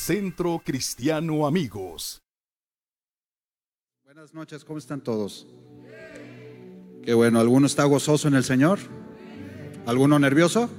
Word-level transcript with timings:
Centro 0.00 0.62
Cristiano 0.64 1.46
Amigos. 1.46 2.22
Buenas 4.02 4.32
noches, 4.32 4.64
¿cómo 4.64 4.78
están 4.78 5.02
todos? 5.02 5.46
Qué 7.04 7.12
bueno, 7.12 7.38
¿alguno 7.38 7.66
está 7.66 7.84
gozoso 7.84 8.26
en 8.26 8.34
el 8.34 8.42
Señor? 8.42 8.78
¿Alguno 9.84 10.18
nervioso? 10.18 10.70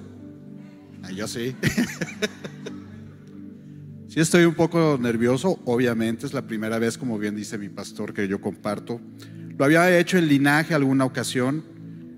Yo 1.15 1.27
sí. 1.27 1.55
sí 4.07 4.19
estoy 4.19 4.45
un 4.45 4.55
poco 4.55 4.97
nervioso, 4.99 5.59
obviamente 5.65 6.25
es 6.25 6.33
la 6.33 6.47
primera 6.47 6.79
vez, 6.79 6.97
como 6.97 7.19
bien 7.19 7.35
dice 7.35 7.59
mi 7.59 7.69
pastor, 7.69 8.15
que 8.15 8.27
yo 8.27 8.41
comparto. 8.41 8.99
Lo 9.55 9.63
había 9.63 9.99
hecho 9.99 10.17
en 10.17 10.27
linaje 10.27 10.73
alguna 10.73 11.05
ocasión, 11.05 11.63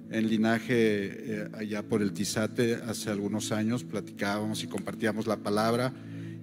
en 0.09 0.29
linaje 0.29 0.73
eh, 0.77 1.49
allá 1.53 1.83
por 1.83 2.01
el 2.01 2.13
Tizate 2.13 2.75
hace 2.75 3.11
algunos 3.11 3.51
años, 3.51 3.83
platicábamos 3.83 4.63
y 4.63 4.67
compartíamos 4.67 5.27
la 5.27 5.35
palabra 5.35 5.93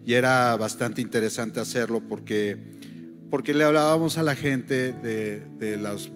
y 0.04 0.14
era 0.14 0.56
bastante 0.56 1.00
interesante 1.00 1.60
hacerlo 1.60 2.00
porque, 2.00 2.56
porque 3.30 3.54
le 3.54 3.64
hablábamos 3.64 4.18
a 4.18 4.22
la 4.22 4.34
gente 4.34 4.92
de, 4.92 5.40
de, 5.58 5.76
los, 5.76 6.10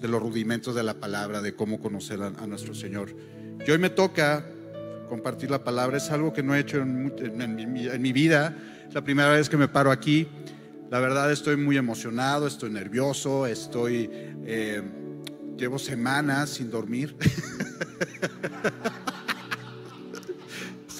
de 0.00 0.08
los 0.08 0.22
rudimentos 0.22 0.74
de 0.74 0.82
la 0.82 0.94
palabra, 0.94 1.42
de 1.42 1.54
cómo 1.54 1.80
conocer 1.80 2.22
a, 2.22 2.26
a, 2.26 2.46
nuestro 2.46 2.74
Señor. 2.74 3.14
Y 3.66 3.70
hoy 3.70 3.78
me 3.78 3.90
toca 3.90 4.46
compartir 5.08 5.50
la 5.50 5.64
palabra, 5.64 5.96
es 5.96 6.10
algo 6.10 6.32
que 6.32 6.42
no 6.42 6.54
he 6.54 6.60
hecho 6.60 6.78
en, 6.78 7.12
en, 7.18 7.40
en, 7.40 7.72
mi, 7.72 7.86
en 7.86 8.02
mi 8.02 8.12
vida, 8.12 8.56
es 8.88 8.94
la 8.94 9.02
primera 9.02 9.30
vez 9.30 9.48
que 9.48 9.56
me 9.56 9.68
paro 9.68 9.90
aquí. 9.90 10.28
La 10.90 11.00
verdad 11.00 11.32
estoy 11.32 11.56
muy 11.56 11.76
emocionado, 11.76 12.46
estoy 12.46 12.70
nervioso, 12.70 13.46
estoy... 13.46 14.10
Eh, 14.46 14.82
llevo 15.56 15.78
semanas 15.78 16.50
sin 16.50 16.70
dormir. 16.70 17.16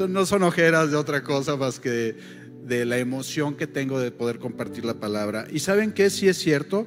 no 0.00 0.26
son 0.26 0.42
ojeras 0.42 0.90
de 0.90 0.96
otra 0.96 1.22
cosa 1.22 1.56
más 1.56 1.78
que 1.78 2.16
de 2.64 2.84
la 2.84 2.98
emoción 2.98 3.54
que 3.54 3.66
tengo 3.66 4.00
de 4.00 4.10
poder 4.10 4.38
compartir 4.38 4.84
la 4.84 4.94
palabra. 4.94 5.46
Y 5.50 5.60
saben 5.60 5.92
que 5.92 6.10
sí 6.10 6.28
es 6.28 6.38
cierto, 6.38 6.86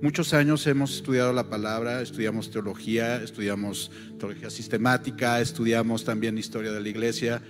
muchos 0.00 0.32
años 0.32 0.66
hemos 0.66 0.96
estudiado 0.96 1.32
la 1.32 1.48
palabra, 1.48 2.00
estudiamos 2.00 2.50
teología, 2.50 3.22
estudiamos 3.22 3.90
teología 4.18 4.50
sistemática, 4.50 5.40
estudiamos 5.40 6.04
también 6.04 6.38
historia 6.38 6.72
de 6.72 6.80
la 6.80 6.88
iglesia, 6.88 7.42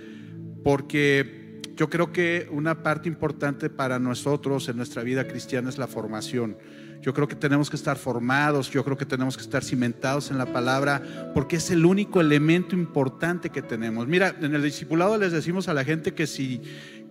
porque 0.63 1.61
yo 1.75 1.89
creo 1.89 2.11
que 2.11 2.47
una 2.51 2.81
parte 2.81 3.07
importante 3.07 3.69
para 3.69 3.99
nosotros 3.99 4.67
en 4.67 4.77
nuestra 4.77 5.03
vida 5.03 5.27
cristiana 5.27 5.69
es 5.69 5.77
la 5.77 5.87
formación. 5.87 6.57
Yo 7.01 7.13
creo 7.13 7.27
que 7.27 7.35
tenemos 7.35 7.69
que 7.69 7.75
estar 7.75 7.97
formados, 7.97 8.69
yo 8.71 8.83
creo 8.83 8.97
que 8.97 9.05
tenemos 9.05 9.37
que 9.37 9.43
estar 9.43 9.63
cimentados 9.63 10.31
en 10.31 10.37
la 10.37 10.51
palabra, 10.51 11.31
porque 11.33 11.57
es 11.57 11.71
el 11.71 11.85
único 11.85 12.19
elemento 12.19 12.75
importante 12.75 13.49
que 13.49 13.61
tenemos. 13.61 14.07
Mira, 14.07 14.35
en 14.41 14.55
el 14.55 14.63
discipulado 14.63 15.17
les 15.17 15.31
decimos 15.31 15.67
a 15.67 15.73
la 15.73 15.83
gente 15.83 16.13
que 16.13 16.27
si, 16.27 16.61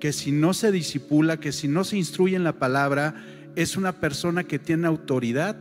que 0.01 0.13
si 0.13 0.33
no 0.33 0.55
se 0.55 0.73
disipula, 0.73 1.39
que 1.39 1.53
si 1.53 1.69
no 1.69 1.85
se 1.85 1.97
instruye 1.97 2.37
en 2.37 2.45
la 2.45 2.59
palabra, 2.59 3.15
es 3.55 3.77
una 3.77 4.01
persona 4.01 4.45
que 4.45 4.59
tiene 4.59 4.87
autoridad, 4.87 5.57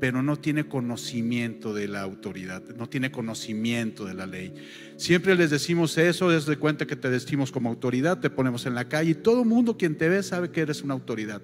pero 0.00 0.22
no 0.22 0.38
tiene 0.38 0.66
conocimiento 0.66 1.74
de 1.74 1.86
la 1.86 2.00
autoridad, 2.00 2.62
no 2.76 2.88
tiene 2.88 3.10
conocimiento 3.10 4.06
de 4.06 4.14
la 4.14 4.26
ley. 4.26 4.54
Siempre 4.96 5.34
les 5.34 5.50
decimos 5.50 5.98
eso, 5.98 6.30
desde 6.30 6.56
cuenta 6.56 6.86
que 6.86 6.96
te 6.96 7.08
vestimos 7.08 7.52
como 7.52 7.68
autoridad, 7.68 8.18
te 8.18 8.30
ponemos 8.30 8.64
en 8.64 8.74
la 8.74 8.88
calle 8.88 9.10
y 9.10 9.14
todo 9.14 9.44
mundo 9.44 9.76
quien 9.76 9.96
te 9.96 10.08
ve 10.08 10.22
sabe 10.22 10.50
que 10.50 10.62
eres 10.62 10.82
una 10.82 10.94
autoridad. 10.94 11.42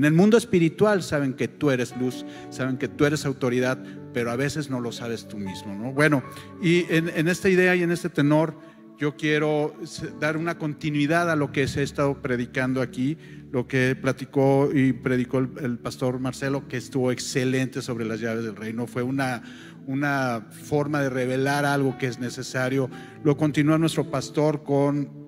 En 0.00 0.06
el 0.06 0.14
mundo 0.14 0.38
espiritual 0.38 1.02
saben 1.02 1.34
que 1.34 1.46
tú 1.46 1.70
eres 1.70 1.94
luz, 1.94 2.24
saben 2.48 2.78
que 2.78 2.88
tú 2.88 3.04
eres 3.04 3.26
autoridad, 3.26 3.78
pero 4.14 4.30
a 4.30 4.36
veces 4.36 4.70
no 4.70 4.80
lo 4.80 4.92
sabes 4.92 5.28
tú 5.28 5.36
mismo. 5.36 5.74
¿no? 5.74 5.92
Bueno, 5.92 6.22
y 6.62 6.86
en, 6.88 7.28
esta 7.28 7.50
idea 7.50 7.76
y 7.76 7.82
en 7.82 7.90
este 7.90 8.08
tenor, 8.08 8.58
yo 8.96 9.14
quiero 9.14 9.74
dar 10.18 10.38
una 10.38 10.56
continuidad 10.56 11.30
a 11.30 11.36
lo 11.36 11.52
que 11.52 11.68
se 11.68 11.80
ha 11.80 11.82
estado 11.82 12.22
predicando 12.22 12.80
aquí, 12.80 13.18
lo 13.52 13.68
que 13.68 13.94
platicó 13.94 14.70
y 14.72 14.94
predicó 14.94 15.36
el, 15.36 15.50
el, 15.60 15.78
pastor 15.78 16.18
Marcelo, 16.18 16.66
que 16.66 16.78
estuvo 16.78 17.12
excelente 17.12 17.82
sobre 17.82 18.06
las 18.06 18.20
llaves 18.20 18.44
del 18.44 18.56
reino. 18.56 18.86
Fue 18.86 19.02
una, 19.02 19.42
una 19.86 20.46
forma 20.50 21.02
de 21.02 21.10
revelar 21.10 21.66
algo 21.66 21.98
que 21.98 22.06
es 22.06 22.18
necesario. 22.18 22.88
Lo 23.22 23.36
continúa 23.36 23.76
nuestro 23.76 24.10
pastor 24.10 24.62
con 24.62 25.19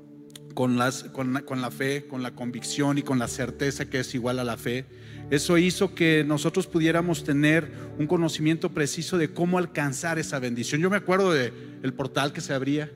con, 0.54 0.76
las, 0.76 1.04
con, 1.04 1.42
con, 1.42 1.60
la 1.60 1.70
fe, 1.70 2.06
con 2.06 2.22
la 2.22 2.32
convicción 2.32 2.98
y 2.98 3.02
con 3.02 3.18
la 3.18 3.28
certeza 3.28 3.86
que 3.86 4.00
es 4.00 4.14
igual 4.14 4.38
a 4.38 4.44
la 4.44 4.56
fe. 4.56 4.86
Eso 5.30 5.56
hizo 5.58 5.94
que 5.94 6.24
nosotros 6.26 6.66
pudiéramos 6.66 7.24
tener 7.24 7.72
un 7.98 8.06
conocimiento 8.06 8.70
preciso 8.70 9.18
de 9.18 9.32
cómo 9.32 9.58
alcanzar 9.58 10.18
esa 10.18 10.38
bendición. 10.38 10.80
Yo 10.80 10.90
me 10.90 10.96
acuerdo 10.96 11.32
del 11.32 11.52
el 11.82 11.94
portal 11.94 12.32
que 12.32 12.40
se 12.40 12.52
abría, 12.52 12.90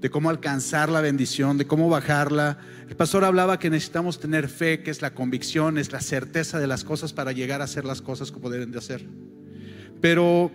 de 0.00 0.10
cómo 0.10 0.30
alcanzar 0.30 0.88
la 0.88 1.00
bendición, 1.00 1.58
de 1.58 1.66
cómo 1.66 1.88
bajarla. 1.88 2.58
El 2.88 2.96
pastor 2.96 3.24
hablaba 3.24 3.58
que 3.58 3.70
necesitamos 3.70 4.18
tener 4.18 4.48
fe, 4.48 4.82
que 4.82 4.90
es 4.90 5.02
la 5.02 5.14
convicción, 5.14 5.78
es 5.78 5.92
la 5.92 6.00
certeza 6.00 6.58
de 6.58 6.66
las 6.66 6.84
cosas 6.84 7.12
para 7.12 7.32
llegar 7.32 7.60
a 7.60 7.64
hacer 7.64 7.84
las 7.84 8.00
cosas 8.00 8.32
como 8.32 8.50
deben 8.50 8.72
de 8.72 8.78
hacer. 8.78 9.06
Pero 10.00 10.50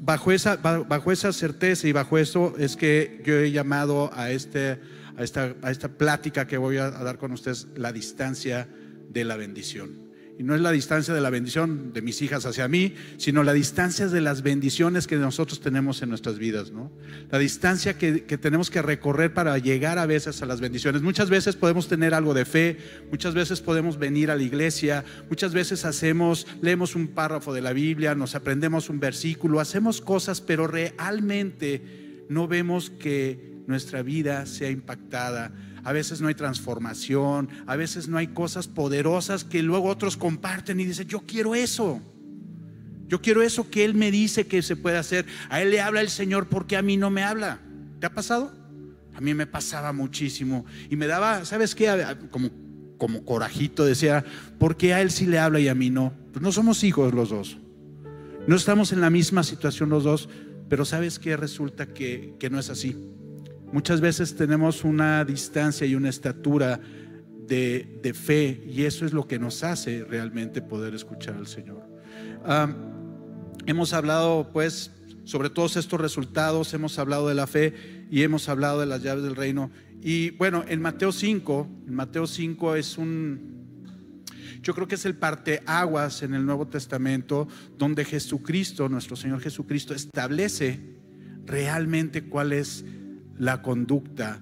bajo 0.00 0.32
esa, 0.32 0.56
bajo 0.56 1.12
esa 1.12 1.32
certeza 1.32 1.86
y 1.88 1.92
bajo 1.92 2.16
eso 2.16 2.54
es 2.58 2.76
que 2.76 3.22
yo 3.24 3.34
he 3.34 3.50
llamado 3.50 4.10
a 4.14 4.30
este 4.30 4.78
a 5.16 5.22
esta, 5.22 5.54
a 5.62 5.70
esta 5.70 5.88
plática 5.88 6.46
que 6.46 6.58
voy 6.58 6.76
a, 6.76 6.90
dar 6.90 7.18
con 7.18 7.32
ustedes, 7.32 7.68
la 7.74 7.92
distancia 7.92 8.68
de 9.08 9.24
la 9.24 9.36
bendición. 9.36 10.06
Y 10.38 10.42
no 10.42 10.54
es 10.54 10.60
la 10.60 10.70
distancia 10.70 11.14
de 11.14 11.22
la 11.22 11.30
bendición 11.30 11.94
de 11.94 12.02
mis 12.02 12.20
hijas 12.20 12.44
hacia 12.44 12.68
mí, 12.68 12.92
sino 13.16 13.42
la 13.42 13.54
distancia 13.54 14.06
de 14.06 14.20
las 14.20 14.42
bendiciones 14.42 15.06
que 15.06 15.16
nosotros 15.16 15.60
tenemos 15.60 16.02
en 16.02 16.10
nuestras 16.10 16.38
vidas, 16.38 16.72
¿no? 16.72 16.92
La 17.30 17.38
distancia 17.38 17.96
que, 17.96 18.24
que, 18.24 18.36
tenemos 18.36 18.68
que 18.68 18.82
recorrer 18.82 19.32
para 19.32 19.56
llegar 19.56 19.98
a 19.98 20.04
veces 20.04 20.42
a 20.42 20.46
las 20.46 20.60
bendiciones. 20.60 21.00
Muchas 21.00 21.30
veces 21.30 21.56
podemos 21.56 21.88
tener 21.88 22.12
algo 22.12 22.34
de 22.34 22.44
fe, 22.44 22.76
muchas 23.10 23.32
veces 23.32 23.62
podemos 23.62 23.98
venir 23.98 24.30
a 24.30 24.36
la 24.36 24.42
iglesia, 24.42 25.06
muchas 25.30 25.54
veces 25.54 25.86
hacemos, 25.86 26.46
leemos 26.60 26.96
un 26.96 27.08
párrafo 27.08 27.54
de 27.54 27.62
la 27.62 27.72
Biblia, 27.72 28.14
nos 28.14 28.34
aprendemos 28.34 28.90
un 28.90 29.00
versículo, 29.00 29.58
hacemos 29.58 30.02
cosas, 30.02 30.42
pero 30.42 30.66
realmente 30.66 31.80
no 32.28 32.46
vemos 32.46 32.90
que 32.90 33.55
nuestra 33.66 34.02
vida 34.02 34.46
sea 34.46 34.70
impactada. 34.70 35.52
A 35.84 35.92
veces 35.92 36.20
no 36.20 36.28
hay 36.28 36.34
transformación, 36.34 37.48
a 37.66 37.76
veces 37.76 38.08
no 38.08 38.18
hay 38.18 38.28
cosas 38.28 38.66
poderosas 38.66 39.44
que 39.44 39.62
luego 39.62 39.88
otros 39.88 40.16
comparten 40.16 40.80
y 40.80 40.84
dicen, 40.84 41.06
yo 41.06 41.20
quiero 41.20 41.54
eso. 41.54 42.00
Yo 43.08 43.22
quiero 43.22 43.42
eso 43.42 43.70
que 43.70 43.84
Él 43.84 43.94
me 43.94 44.10
dice 44.10 44.46
que 44.46 44.62
se 44.62 44.76
puede 44.76 44.98
hacer. 44.98 45.26
A 45.48 45.62
Él 45.62 45.70
le 45.70 45.80
habla 45.80 46.00
el 46.00 46.10
Señor 46.10 46.48
porque 46.48 46.76
a 46.76 46.82
mí 46.82 46.96
no 46.96 47.10
me 47.10 47.22
habla. 47.22 47.60
¿Te 48.00 48.06
ha 48.06 48.12
pasado? 48.12 48.52
A 49.14 49.20
mí 49.20 49.32
me 49.32 49.46
pasaba 49.46 49.92
muchísimo. 49.92 50.66
Y 50.90 50.96
me 50.96 51.06
daba, 51.06 51.44
¿sabes 51.44 51.74
qué? 51.74 52.04
Como, 52.30 52.50
como 52.98 53.24
corajito 53.24 53.84
decía, 53.84 54.24
¿por 54.58 54.76
qué 54.76 54.92
a 54.92 55.00
Él 55.00 55.10
sí 55.10 55.26
le 55.26 55.38
habla 55.38 55.60
y 55.60 55.68
a 55.68 55.74
mí 55.74 55.88
no? 55.88 56.12
Pues 56.32 56.42
no 56.42 56.50
somos 56.50 56.82
hijos 56.82 57.14
los 57.14 57.30
dos. 57.30 57.58
No 58.46 58.56
estamos 58.56 58.92
en 58.92 59.00
la 59.00 59.10
misma 59.10 59.42
situación 59.42 59.88
los 59.88 60.04
dos, 60.04 60.28
pero 60.68 60.84
¿sabes 60.84 61.18
qué? 61.18 61.36
Resulta 61.36 61.86
que, 61.86 62.34
que 62.38 62.50
no 62.50 62.58
es 62.58 62.70
así. 62.70 62.96
Muchas 63.72 64.00
veces 64.00 64.36
tenemos 64.36 64.84
una 64.84 65.24
distancia 65.24 65.86
y 65.86 65.94
una 65.94 66.08
estatura 66.08 66.80
de, 67.46 68.14
fe 68.14 68.62
y 68.66 68.84
eso 68.84 69.04
es 69.06 69.12
lo 69.12 69.26
que 69.26 69.38
nos 69.38 69.62
hace 69.62 70.04
realmente 70.04 70.62
poder 70.62 70.94
escuchar 70.94 71.34
al 71.34 71.46
Señor. 71.46 71.82
Hemos 73.66 73.92
hablado 73.92 74.50
pues 74.52 74.92
sobre 75.24 75.50
todos 75.50 75.76
estos 75.76 76.00
resultados, 76.00 76.72
hemos 76.74 76.98
hablado 76.98 77.28
de 77.28 77.34
la 77.34 77.48
fe 77.48 78.06
y 78.10 78.22
hemos 78.22 78.48
hablado 78.48 78.80
de 78.80 78.86
las 78.86 79.02
llaves 79.02 79.24
del 79.24 79.34
reino. 79.34 79.70
Y 80.00 80.30
bueno, 80.30 80.64
en 80.68 80.80
Mateo 80.80 81.10
5, 81.10 81.68
en 81.88 81.94
Mateo 81.94 82.28
5 82.28 82.76
es 82.76 82.96
un, 82.96 83.56
yo 84.62 84.74
creo 84.74 84.86
que 84.86 84.94
es 84.94 85.04
el 85.04 85.16
parteaguas 85.16 86.22
en 86.22 86.34
el 86.34 86.46
Nuevo 86.46 86.68
Testamento 86.68 87.48
donde 87.76 88.04
Jesucristo, 88.04 88.88
nuestro 88.88 89.16
Señor 89.16 89.40
Jesucristo, 89.40 89.94
establece 89.94 90.96
realmente 91.44 92.24
cuál 92.24 92.52
es 92.52 92.84
la 93.38 93.62
conducta, 93.62 94.40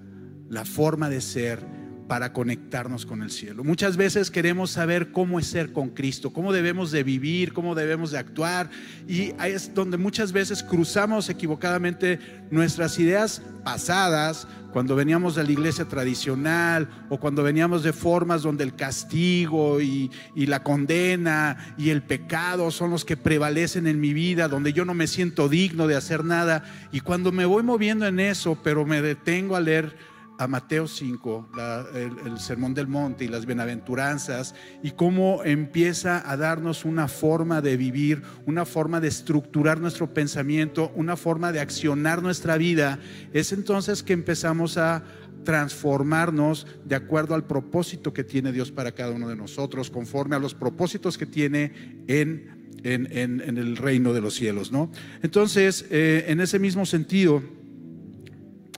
la 0.49 0.65
forma 0.65 1.09
de 1.09 1.21
ser 1.21 1.59
para 2.07 2.33
conectarnos 2.33 3.05
con 3.05 3.23
el 3.23 3.31
cielo. 3.31 3.63
Muchas 3.63 3.97
veces 3.97 4.29
queremos 4.29 4.71
saber 4.71 5.11
cómo 5.11 5.39
es 5.39 5.47
ser 5.47 5.73
con 5.73 5.89
Cristo, 5.89 6.31
cómo 6.31 6.53
debemos 6.53 6.91
de 6.91 7.03
vivir, 7.03 7.51
cómo 7.51 7.73
debemos 7.73 8.11
de 8.11 8.19
actuar 8.19 8.69
y 9.07 9.33
ahí 9.39 9.53
es 9.53 9.73
donde 9.73 9.97
muchas 9.97 10.31
veces 10.31 10.61
cruzamos 10.61 11.29
equivocadamente 11.29 12.19
nuestras 12.51 12.99
ideas 12.99 13.41
pasadas 13.63 14.47
cuando 14.75 14.97
veníamos 14.97 15.35
de 15.35 15.45
la 15.45 15.53
iglesia 15.53 15.85
tradicional 15.85 16.89
o 17.07 17.17
cuando 17.17 17.43
veníamos 17.43 17.81
de 17.81 17.93
formas 17.93 18.41
donde 18.41 18.65
el 18.65 18.75
castigo 18.75 19.79
y, 19.79 20.11
la 20.35 20.63
condena 20.63 21.73
y 21.77 21.91
el 21.91 22.03
pecado 22.03 22.69
son 22.71 22.91
los 22.91 23.05
que 23.05 23.15
prevalecen 23.15 23.87
en 23.87 24.01
mi 24.01 24.11
vida, 24.11 24.49
donde 24.49 24.73
yo 24.73 24.83
no 24.83 24.93
me 24.93 25.07
siento 25.07 25.47
digno 25.47 25.87
de 25.87 25.95
hacer 25.95 26.25
nada. 26.25 26.65
Y 26.91 26.99
cuando 26.99 27.31
me 27.31 27.45
voy 27.45 27.63
moviendo 27.63 28.05
en 28.05 28.19
eso, 28.19 28.57
pero 28.61 28.85
me 28.85 29.01
detengo 29.01 29.55
a 29.55 29.61
leer 29.61 29.95
a 30.37 30.47
Mateo 30.47 30.87
5, 30.87 31.49
la, 31.55 31.85
el, 31.93 32.39
Sermón 32.39 32.73
del 32.73 32.87
Monte 32.87 33.25
y 33.25 33.27
las 33.27 33.45
bienaventuranzas, 33.45 34.55
y 34.83 34.91
cómo 34.91 35.43
empieza 35.43 36.29
a 36.29 36.37
darnos 36.37 36.85
una 36.85 37.07
forma 37.07 37.61
de 37.61 37.77
vivir, 37.77 38.21
una 38.45 38.65
forma 38.65 38.99
de 38.99 39.07
estructurar 39.07 39.79
nuestro 39.79 40.13
pensamiento, 40.13 40.91
una 40.95 41.15
forma 41.15 41.51
de 41.51 41.59
accionar 41.59 42.21
nuestra 42.21 42.57
vida, 42.57 42.99
es 43.33 43.51
entonces 43.51 44.03
que 44.03 44.13
empezamos 44.13 44.77
a, 44.77 45.03
transformarnos 45.45 46.67
de 46.83 46.95
acuerdo 46.95 47.35
al 47.35 47.45
propósito 47.45 48.11
que 48.11 48.25
tiene 48.25 48.51
Dios 48.51 48.71
para 48.71 48.91
cada 48.91 49.11
uno 49.11 49.29
de 49.29 49.37
nosotros, 49.37 49.89
conforme 49.89 50.35
a 50.35 50.39
los 50.39 50.53
propósitos 50.53 51.17
que 51.17 51.25
tiene 51.25 52.03
en, 52.07 52.65
en, 52.83 53.57
el 53.57 53.77
reino 53.77 54.11
de 54.11 54.19
los 54.19 54.33
cielos. 54.33 54.73
¿no? 54.73 54.91
Entonces, 55.23 55.85
eh, 55.89 56.25
en 56.27 56.41
ese 56.41 56.59
mismo 56.59 56.85
sentido, 56.85 57.41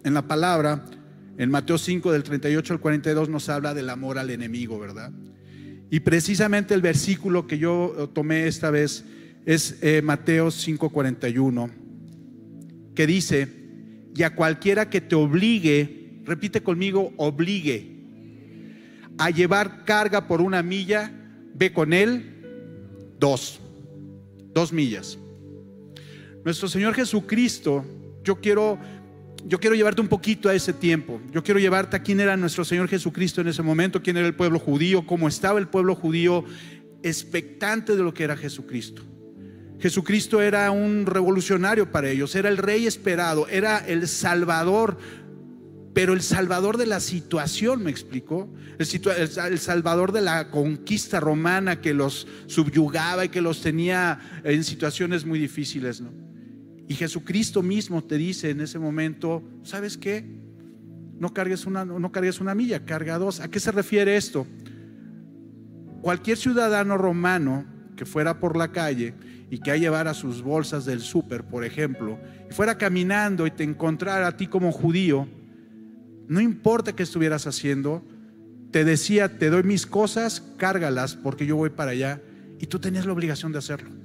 en 0.04 0.14
la 0.14 0.28
palabra, 0.28 0.86
en 1.38 1.52
Mateo 1.52 1.78
5 1.78 2.12
del 2.12 2.24
38 2.24 2.74
al 2.74 2.80
42 2.80 3.30
nos 3.30 3.50
habla 3.50 3.74
del 3.74 3.90
amor 3.90 4.18
al 4.18 4.30
enemigo, 4.30 4.80
¿verdad? 4.80 5.12
Y 5.90 6.02
precisamente 6.02 6.74
el 6.74 6.82
versículo 6.82 7.48
que 7.48 7.58
yo 7.58 7.96
eh, 7.98 8.08
tomé 8.14 8.48
esta 8.48 8.72
vez 8.72 9.06
es 9.46 9.78
eh, 9.82 10.02
Mateo 10.02 10.48
5:41, 10.48 11.70
que 12.94 13.08
dice, 13.08 13.48
y 14.14 14.24
a 14.24 14.36
cualquiera 14.36 14.90
que 14.90 15.00
te 15.00 15.16
obligue, 15.16 16.22
repite 16.26 16.62
conmigo, 16.62 17.14
obligue 17.18 17.96
a 19.18 19.30
llevar 19.30 19.86
carga 19.86 20.28
por 20.28 20.42
una 20.42 20.62
milla, 20.64 21.12
ve 21.54 21.72
con 21.72 21.94
él 21.94 23.16
dos, 23.20 23.60
dos 24.54 24.74
millas. 24.74 25.18
Nuestro 26.44 26.68
Señor 26.68 26.94
Jesucristo, 26.94 27.86
yo 28.24 28.36
quiero 28.42 28.78
yo 29.48 29.60
quiero 29.60 29.76
llevarte 29.76 30.02
un 30.02 30.10
poquito 30.10 30.50
a 30.50 30.54
ese 30.54 30.74
tiempo. 30.74 31.22
Yo 31.32 31.42
quiero 31.42 31.60
llevarte 31.60 31.96
a 31.96 32.04
quién 32.04 32.20
era 32.20 32.36
nuestro 32.36 32.66
Señor 32.66 32.90
Jesucristo 32.90 33.40
en 33.40 33.48
ese 33.48 33.64
momento, 33.64 34.04
quién 34.04 34.18
era 34.18 34.28
el 34.28 34.36
pueblo 34.36 34.60
judío, 34.60 35.06
cómo 35.06 35.28
estaba 35.30 35.58
el 35.58 35.70
pueblo 35.70 35.96
judío 35.96 36.44
expectante 37.02 37.96
de 37.96 38.04
lo 38.04 38.14
que 38.14 38.26
era 38.26 38.36
Jesucristo. 38.36 39.04
Jesucristo 39.80 40.42
era 40.42 40.70
un 40.72 41.06
revolucionario 41.06 41.92
para 41.92 42.10
ellos, 42.10 42.36
era 42.36 42.50
el 42.50 42.58
rey 42.58 42.88
esperado, 42.88 43.48
era 43.48 43.78
el 43.78 44.08
salvador, 44.10 44.98
pero 45.94 46.14
el 46.14 46.22
salvador 46.22 46.78
de 46.78 46.88
la 46.88 47.00
situación, 47.00 47.84
me 47.84 47.92
explicó, 47.92 48.54
el, 48.80 49.60
salvador 49.60 50.12
de 50.12 50.22
la 50.22 50.50
conquista 50.50 51.22
romana 51.22 51.80
que 51.80 51.94
los 51.94 52.28
subyugaba 52.48 53.26
y 53.26 53.30
que 53.30 53.42
los 53.42 53.62
tenía 53.62 54.42
en 54.44 54.64
situaciones 54.66 55.26
muy 55.26 55.40
difíciles, 55.40 56.02
¿no? 56.02 56.27
Y 56.88 56.96
Jesucristo 56.96 57.62
mismo 57.62 58.04
te 58.04 58.18
dice 58.18 58.50
en 58.50 58.62
ese 58.62 58.80
momento, 58.80 59.44
¿sabes 59.64 59.98
qué? 59.98 60.26
No 61.20 61.34
cargues 61.34 61.66
una, 61.66 61.84
no 61.84 62.12
cargues 62.12 62.40
una 62.40 62.56
milla, 62.56 62.86
carga 62.86 63.18
dos. 63.18 63.42
¿A 63.42 63.50
qué 63.50 63.60
se 63.60 63.72
refiere 63.72 64.16
esto? 64.16 64.48
Cualquier 66.02 66.38
ciudadano 66.38 66.98
romano 66.98 67.66
que 67.98 68.06
fuera 68.06 68.40
por 68.40 68.56
la 68.56 68.72
calle 68.72 69.16
y 69.50 69.58
que 69.60 69.72
a 69.72 69.78
llevar 69.78 70.08
a 70.08 70.14
sus 70.14 70.42
bolsas 70.42 70.86
del 70.86 71.02
súper, 71.02 71.44
por 71.44 71.66
ejemplo, 71.66 72.20
y 72.50 72.54
fuera 72.54 72.78
caminando 72.78 73.48
y 73.48 73.52
te 73.52 73.64
encontrara 73.64 74.28
a 74.28 74.38
ti 74.38 74.48
como 74.48 74.72
judío, 74.72 75.28
no 76.28 76.40
importa 76.40 76.96
qué 76.96 77.04
estuvieras 77.04 77.48
haciendo, 77.48 78.06
te 78.72 78.86
decía, 78.86 79.38
te 79.38 79.50
doy 79.50 79.64
mis 79.64 79.86
cosas, 79.86 80.42
cárgalas 80.58 81.16
porque 81.16 81.46
yo 81.46 81.56
voy 81.56 81.70
para 81.70 81.92
allá, 81.92 82.22
y 82.60 82.68
tú 82.68 82.80
tenías 82.80 83.06
la 83.06 83.14
obligación 83.14 83.52
de 83.52 83.60
hacerlo 83.60 83.97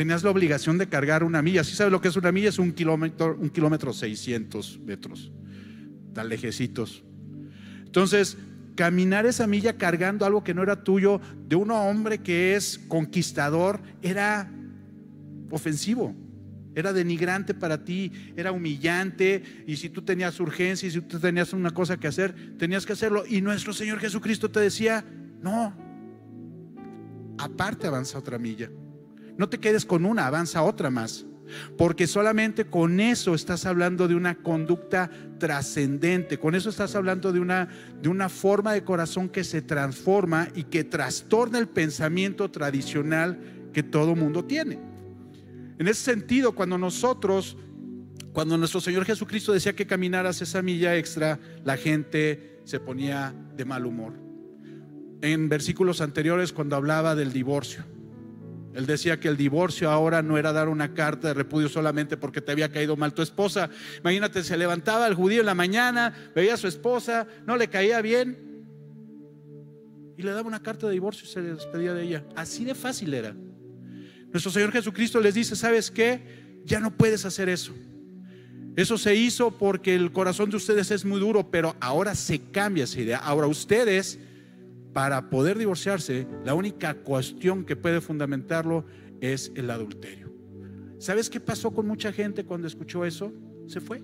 tenías 0.00 0.24
la 0.24 0.30
obligación 0.30 0.78
de 0.78 0.88
cargar 0.88 1.22
una 1.22 1.42
milla. 1.42 1.62
¿Sí 1.62 1.76
sabes 1.76 1.92
lo 1.92 2.00
que 2.00 2.08
es 2.08 2.16
una 2.16 2.32
milla? 2.32 2.48
Es 2.48 2.58
un 2.58 2.72
kilómetro, 2.72 3.36
un 3.38 3.50
kilómetro 3.50 3.92
600 3.92 4.80
metros, 4.80 5.30
tan 6.14 6.30
lejecitos. 6.30 7.04
Entonces, 7.84 8.38
caminar 8.76 9.26
esa 9.26 9.46
milla 9.46 9.76
cargando 9.76 10.24
algo 10.24 10.42
que 10.42 10.54
no 10.54 10.62
era 10.62 10.84
tuyo, 10.84 11.20
de 11.46 11.54
un 11.54 11.70
hombre 11.70 12.16
que 12.16 12.56
es 12.56 12.80
conquistador, 12.88 13.78
era 14.00 14.50
ofensivo. 15.50 16.14
Era 16.74 16.94
denigrante 16.94 17.52
para 17.52 17.84
ti, 17.84 18.10
era 18.38 18.52
humillante. 18.52 19.64
Y 19.66 19.76
si 19.76 19.90
tú 19.90 20.00
tenías 20.00 20.40
urgencia 20.40 20.88
y 20.88 20.92
si 20.92 21.02
tú 21.02 21.20
tenías 21.20 21.52
una 21.52 21.72
cosa 21.72 21.98
que 21.98 22.08
hacer, 22.08 22.56
tenías 22.56 22.86
que 22.86 22.94
hacerlo. 22.94 23.24
Y 23.28 23.42
nuestro 23.42 23.74
Señor 23.74 23.98
Jesucristo 23.98 24.50
te 24.50 24.60
decía, 24.60 25.04
no, 25.42 25.76
aparte 27.36 27.86
avanza 27.86 28.16
otra 28.16 28.38
milla. 28.38 28.70
No 29.40 29.48
te 29.48 29.58
quedes 29.58 29.86
con 29.86 30.04
una, 30.04 30.26
avanza 30.26 30.60
otra 30.62 30.90
más. 30.90 31.24
Porque 31.78 32.06
solamente 32.06 32.66
con 32.66 33.00
eso 33.00 33.34
estás 33.34 33.64
hablando 33.64 34.06
de 34.06 34.14
una 34.14 34.34
conducta 34.34 35.10
trascendente, 35.38 36.38
con 36.38 36.54
eso 36.54 36.68
estás 36.68 36.94
hablando 36.94 37.32
de 37.32 37.40
una, 37.40 37.66
de 38.02 38.10
una 38.10 38.28
forma 38.28 38.74
de 38.74 38.84
corazón 38.84 39.30
que 39.30 39.42
se 39.42 39.62
transforma 39.62 40.48
y 40.54 40.64
que 40.64 40.84
trastorna 40.84 41.58
el 41.58 41.68
pensamiento 41.68 42.50
tradicional 42.50 43.40
que 43.72 43.82
todo 43.82 44.14
mundo 44.14 44.44
tiene. 44.44 44.78
En 45.78 45.88
ese 45.88 46.02
sentido, 46.02 46.52
cuando 46.52 46.76
nosotros, 46.76 47.56
cuando 48.34 48.58
nuestro 48.58 48.82
Señor 48.82 49.06
Jesucristo 49.06 49.54
decía 49.54 49.74
que 49.74 49.86
caminaras 49.86 50.42
esa 50.42 50.60
milla 50.60 50.98
extra, 50.98 51.40
la 51.64 51.78
gente 51.78 52.60
se 52.64 52.78
ponía 52.78 53.34
de 53.56 53.64
mal 53.64 53.86
humor. 53.86 54.12
En 55.22 55.48
versículos 55.48 56.02
anteriores, 56.02 56.52
cuando 56.52 56.76
hablaba 56.76 57.14
del 57.14 57.32
divorcio, 57.32 57.86
él 58.74 58.86
decía 58.86 59.18
que 59.18 59.28
el 59.28 59.36
divorcio 59.36 59.90
ahora 59.90 60.22
no 60.22 60.38
era 60.38 60.52
dar 60.52 60.68
una 60.68 60.94
carta 60.94 61.28
de 61.28 61.34
repudio 61.34 61.68
solamente 61.68 62.16
porque 62.16 62.40
te 62.40 62.52
había 62.52 62.70
caído 62.70 62.96
mal 62.96 63.12
tu 63.12 63.22
esposa. 63.22 63.68
Imagínate, 64.00 64.44
se 64.44 64.56
levantaba 64.56 65.06
el 65.08 65.14
judío 65.14 65.40
en 65.40 65.46
la 65.46 65.54
mañana, 65.54 66.14
veía 66.34 66.54
a 66.54 66.56
su 66.56 66.68
esposa, 66.68 67.26
no 67.46 67.56
le 67.56 67.68
caía 67.68 68.00
bien 68.00 68.50
y 70.16 70.22
le 70.22 70.30
daba 70.30 70.46
una 70.46 70.62
carta 70.62 70.86
de 70.86 70.92
divorcio 70.92 71.26
y 71.26 71.32
se 71.32 71.42
despedía 71.42 71.94
de 71.94 72.04
ella. 72.04 72.24
Así 72.36 72.64
de 72.64 72.74
fácil 72.74 73.12
era. 73.14 73.34
Nuestro 74.32 74.52
Señor 74.52 74.70
Jesucristo 74.70 75.20
les 75.20 75.34
dice, 75.34 75.56
¿sabes 75.56 75.90
qué? 75.90 76.60
Ya 76.64 76.78
no 76.78 76.96
puedes 76.96 77.24
hacer 77.24 77.48
eso. 77.48 77.74
Eso 78.76 78.96
se 78.98 79.16
hizo 79.16 79.50
porque 79.50 79.96
el 79.96 80.12
corazón 80.12 80.48
de 80.50 80.56
ustedes 80.56 80.92
es 80.92 81.04
muy 81.04 81.18
duro, 81.18 81.50
pero 81.50 81.74
ahora 81.80 82.14
se 82.14 82.38
cambia 82.38 82.84
esa 82.84 83.00
idea. 83.00 83.18
Ahora 83.18 83.48
ustedes 83.48 84.20
para 84.92 85.30
poder 85.30 85.58
divorciarse, 85.58 86.26
la 86.44 86.54
única 86.54 86.94
cuestión 86.94 87.64
que 87.64 87.76
puede 87.76 88.00
fundamentarlo 88.00 88.84
es 89.20 89.52
el 89.54 89.70
adulterio. 89.70 90.32
¿Sabes 90.98 91.30
qué 91.30 91.40
pasó 91.40 91.70
con 91.70 91.86
mucha 91.86 92.12
gente 92.12 92.44
cuando 92.44 92.66
escuchó 92.66 93.04
eso? 93.04 93.32
Se 93.66 93.80
fue. 93.80 94.02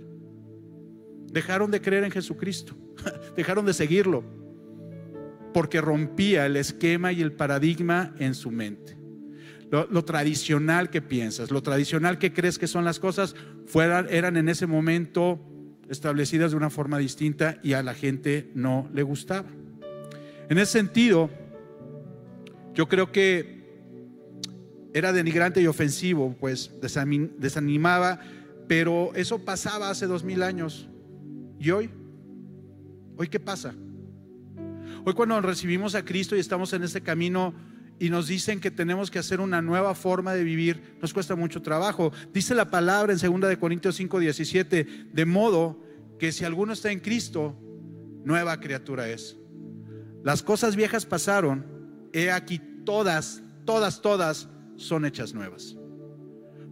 Dejaron 1.32 1.70
de 1.70 1.80
creer 1.80 2.04
en 2.04 2.10
Jesucristo, 2.10 2.74
dejaron 3.36 3.66
de 3.66 3.74
seguirlo, 3.74 4.24
porque 5.52 5.80
rompía 5.80 6.46
el 6.46 6.56
esquema 6.56 7.12
y 7.12 7.20
el 7.20 7.32
paradigma 7.32 8.14
en 8.18 8.34
su 8.34 8.50
mente. 8.50 8.96
Lo, 9.70 10.04
tradicional 10.04 10.90
que 10.90 11.02
piensas, 11.02 11.50
lo 11.50 11.60
tradicional 11.60 12.18
que 12.18 12.32
crees 12.32 12.56
que 12.56 12.68
son 12.68 12.84
las 12.84 13.00
cosas, 13.00 13.34
eran 13.74 14.36
en 14.36 14.48
ese 14.48 14.66
momento 14.68 15.40
establecidas 15.88 16.52
de 16.52 16.56
una 16.56 16.70
forma 16.70 16.98
distinta 16.98 17.58
y 17.64 17.72
a 17.72 17.82
la 17.82 17.92
gente 17.92 18.50
no 18.54 18.88
le 18.94 19.02
gustaba. 19.02 19.48
En 20.48 20.58
ese 20.58 20.72
sentido, 20.72 21.28
yo 22.74 22.88
creo 22.88 23.10
que 23.10 23.56
era 24.94 25.12
denigrante 25.12 25.60
y 25.60 25.66
ofensivo, 25.66 26.36
pues 26.38 26.70
desanimaba, 26.80 28.20
pero 28.68 29.14
eso 29.14 29.44
pasaba 29.44 29.90
hace 29.90 30.06
dos 30.06 30.24
mil 30.24 30.42
años. 30.42 30.88
¿Y 31.58 31.70
hoy? 31.70 31.90
¿Hoy 33.16 33.28
qué 33.28 33.40
pasa? 33.40 33.74
Hoy 35.04 35.14
cuando 35.14 35.40
recibimos 35.40 35.94
a 35.94 36.04
Cristo 36.04 36.36
y 36.36 36.40
estamos 36.40 36.72
en 36.72 36.82
ese 36.82 37.00
camino 37.00 37.54
y 37.98 38.10
nos 38.10 38.28
dicen 38.28 38.60
que 38.60 38.70
tenemos 38.70 39.10
que 39.10 39.18
hacer 39.18 39.40
una 39.40 39.62
nueva 39.62 39.94
forma 39.94 40.34
de 40.34 40.44
vivir, 40.44 40.96
nos 41.00 41.14
cuesta 41.14 41.34
mucho 41.34 41.62
trabajo. 41.62 42.12
Dice 42.32 42.54
la 42.54 42.70
palabra 42.70 43.12
en 43.12 43.18
2 43.18 43.48
de 43.48 43.58
Corintios 43.58 43.96
5, 43.96 44.18
17, 44.20 44.86
de 45.12 45.24
modo 45.24 45.82
que 46.18 46.30
si 46.30 46.44
alguno 46.44 46.72
está 46.72 46.92
en 46.92 47.00
Cristo, 47.00 47.56
nueva 48.24 48.60
criatura 48.60 49.08
es. 49.08 49.36
Las 50.26 50.42
cosas 50.42 50.74
viejas 50.74 51.06
pasaron, 51.06 51.64
he 52.12 52.32
aquí 52.32 52.60
todas, 52.84 53.44
todas, 53.64 54.02
todas 54.02 54.48
son 54.74 55.04
hechas 55.04 55.32
nuevas. 55.32 55.76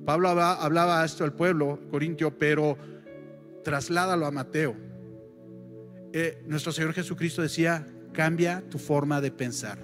Pablo 0.05 0.29
hablaba, 0.29 1.05
esto 1.05 1.23
al 1.23 1.35
pueblo 1.35 1.79
corintio, 1.89 2.37
pero 2.37 2.77
trasládalo 3.63 4.27
a 4.27 4.33
Mateo. 4.33 4.75
Eh, 6.13 6.43
nuestro 6.49 6.73
Señor 6.73 6.95
Jesucristo 6.95 7.43
decía, 7.43 7.87
cambia 8.13 8.69
tu 8.71 8.79
forma 8.79 9.21
de 9.21 9.31
pensar. 9.31 9.79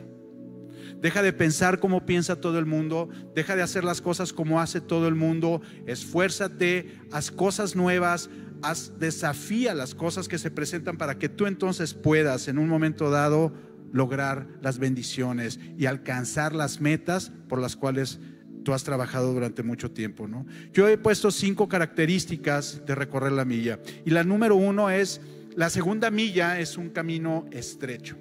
Deja 1.00 1.22
de 1.22 1.32
pensar 1.32 1.78
como 1.78 2.04
piensa 2.04 2.40
todo 2.40 2.58
el 2.58 2.66
mundo, 2.66 3.08
deja 3.36 3.54
de 3.54 3.62
hacer 3.62 3.84
las 3.84 4.00
cosas 4.00 4.32
como 4.32 4.60
hace 4.60 4.80
todo 4.80 5.06
el 5.06 5.14
mundo, 5.14 5.62
esfuérzate, 5.86 6.98
haz 7.12 7.30
cosas 7.30 7.76
nuevas, 7.76 8.30
haz, 8.62 8.98
desafía 8.98 9.74
las 9.74 9.94
cosas 9.94 10.28
que 10.28 10.38
se 10.38 10.50
presentan 10.50 10.96
para 10.96 11.18
que 11.18 11.28
tú 11.28 11.46
entonces 11.46 11.94
puedas 11.94 12.48
en 12.48 12.58
un 12.58 12.68
momento 12.68 13.10
dado 13.10 13.52
lograr 13.92 14.46
las 14.62 14.78
bendiciones 14.78 15.58
y 15.76 15.86
alcanzar 15.86 16.54
las 16.54 16.80
metas 16.80 17.32
por 17.48 17.60
las 17.60 17.76
cuales 17.76 18.20
tú 18.64 18.72
has 18.72 18.84
trabajado 18.84 19.32
durante 19.32 19.62
mucho 19.62 19.90
tiempo. 19.90 20.28
¿no? 20.28 20.46
Yo 20.72 20.88
he 20.88 20.98
puesto 20.98 21.30
cinco 21.30 21.68
características 21.68 22.82
de 22.86 22.94
recorrer 22.94 23.32
la 23.32 23.44
milla. 23.44 23.80
Y 24.04 24.10
la 24.10 24.24
número 24.24 24.56
uno 24.56 24.90
es, 24.90 25.20
la 25.56 25.70
segunda 25.70 26.10
milla 26.10 26.60
es 26.60 26.76
un 26.76 26.90
camino 26.90 27.46
estrecho. 27.50 28.16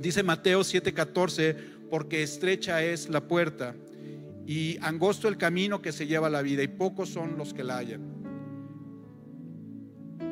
Dice 0.00 0.22
Mateo 0.22 0.60
7:14, 0.60 1.56
porque 1.90 2.22
estrecha 2.22 2.82
es 2.82 3.08
la 3.10 3.26
puerta 3.26 3.74
y 4.46 4.78
angosto 4.80 5.28
el 5.28 5.36
camino 5.36 5.82
que 5.82 5.92
se 5.92 6.06
lleva 6.06 6.30
la 6.30 6.40
vida 6.42 6.62
y 6.62 6.68
pocos 6.68 7.10
son 7.10 7.36
los 7.36 7.52
que 7.52 7.64
la 7.64 7.78
hallan. 7.78 8.19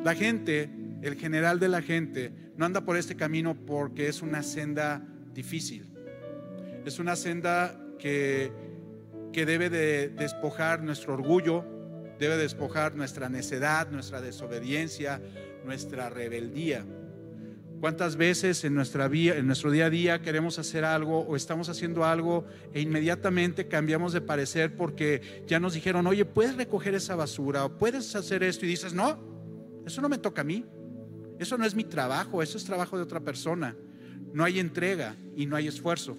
La 0.04 0.14
gente 0.14 0.70
el 1.02 1.16
general 1.16 1.60
de 1.60 1.68
la 1.68 1.82
gente, 1.82 2.32
no 2.56 2.64
anda 2.64 2.84
por 2.84 2.96
este 2.96 3.16
camino 3.16 3.54
porque 3.54 4.08
es 4.08 4.22
una 4.22 4.42
senda 4.42 5.02
difícil. 5.32 5.86
Es 6.84 6.98
una 6.98 7.16
senda 7.16 7.78
que, 7.98 8.52
que 9.32 9.46
debe 9.46 9.70
de 9.70 10.08
despojar 10.08 10.82
nuestro 10.82 11.14
orgullo, 11.14 11.64
debe 12.18 12.36
despojar 12.36 12.96
nuestra 12.96 13.28
necedad, 13.28 13.90
nuestra 13.90 14.20
desobediencia, 14.20 15.20
nuestra 15.64 16.10
rebeldía. 16.10 16.84
¿Cuántas 17.80 18.16
veces 18.16 18.64
en, 18.64 18.74
nuestra 18.74 19.06
en 19.06 19.46
nuestro 19.46 19.70
día 19.70 19.86
a 19.86 19.90
día 19.90 20.20
queremos 20.20 20.58
hacer 20.58 20.84
algo 20.84 21.20
o 21.20 21.36
estamos 21.36 21.68
haciendo 21.68 22.04
algo 22.04 22.44
e 22.74 22.80
inmediatamente 22.80 23.68
cambiamos 23.68 24.12
de 24.12 24.20
parecer 24.20 24.74
porque 24.74 25.44
ya 25.46 25.60
nos 25.60 25.74
dijeron, 25.74 26.08
oye, 26.08 26.24
puedes 26.24 26.56
recoger 26.56 26.96
esa 26.96 27.14
basura 27.14 27.66
o 27.66 27.78
puedes 27.78 28.16
hacer 28.16 28.42
esto 28.42 28.66
y 28.66 28.70
dices, 28.70 28.94
no, 28.94 29.37
eso 29.88 30.00
no 30.00 30.08
me 30.08 30.18
toca 30.18 30.42
a 30.42 30.44
mí, 30.44 30.64
eso 31.38 31.58
no 31.58 31.64
es 31.64 31.74
mi 31.74 31.84
trabajo, 31.84 32.42
eso 32.42 32.56
es 32.56 32.64
trabajo 32.64 32.96
de 32.96 33.02
otra 33.02 33.20
persona. 33.20 33.76
No 34.32 34.44
hay 34.44 34.58
entrega 34.58 35.16
y 35.36 35.46
no 35.46 35.56
hay 35.56 35.68
esfuerzo. 35.68 36.16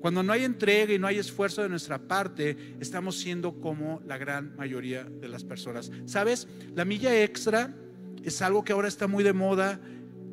Cuando 0.00 0.22
no 0.22 0.32
hay 0.32 0.44
entrega 0.44 0.94
y 0.94 0.98
no 0.98 1.06
hay 1.06 1.18
esfuerzo 1.18 1.62
de 1.62 1.68
nuestra 1.68 1.98
parte, 1.98 2.56
estamos 2.80 3.18
siendo 3.18 3.60
como 3.60 4.00
la 4.06 4.16
gran 4.16 4.56
mayoría 4.56 5.04
de 5.04 5.28
las 5.28 5.44
personas. 5.44 5.90
¿Sabes? 6.06 6.48
La 6.74 6.84
milla 6.84 7.22
extra 7.22 7.74
es 8.22 8.40
algo 8.40 8.64
que 8.64 8.72
ahora 8.72 8.88
está 8.88 9.06
muy 9.06 9.24
de 9.24 9.32
moda 9.32 9.80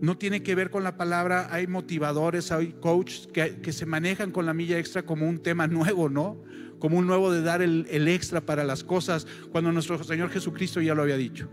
no 0.01 0.17
tiene 0.17 0.43
que 0.43 0.55
ver 0.55 0.69
con 0.69 0.83
la 0.83 0.97
palabra, 0.97 1.47
hay 1.51 1.67
motivadores, 1.67 2.51
hay 2.51 2.73
coaches 2.73 3.27
que, 3.33 3.73
se 3.73 3.85
manejan 3.85 4.31
con 4.31 4.45
la 4.45 4.53
milla 4.53 4.77
extra 4.77 5.03
como 5.03 5.27
un 5.27 5.39
tema 5.39 5.67
nuevo, 5.67 6.09
¿no? 6.09 6.43
Como 6.79 6.97
un 6.97 7.07
nuevo 7.07 7.31
de 7.31 7.41
dar 7.41 7.61
el, 7.61 8.07
extra 8.07 8.41
para 8.41 8.63
las 8.63 8.83
cosas, 8.83 9.25
cuando 9.51 9.71
nuestro 9.71 10.01
Señor 10.03 10.29
Jesucristo 10.29 10.81
ya 10.81 10.93
lo 10.93 11.01
había 11.01 11.17
dicho. 11.17 11.49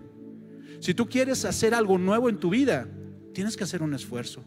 Si 0.85 0.93
tú 0.93 1.09
quieres 1.09 1.47
hacer 1.47 1.73
algo 1.73 1.97
nuevo 1.97 2.29
en 2.29 2.37
tu 2.37 2.50
vida, 2.50 2.87
tienes 3.33 3.57
que 3.57 3.64
hacer 3.64 3.83
un 3.83 3.95
esfuerzo. 3.95 4.45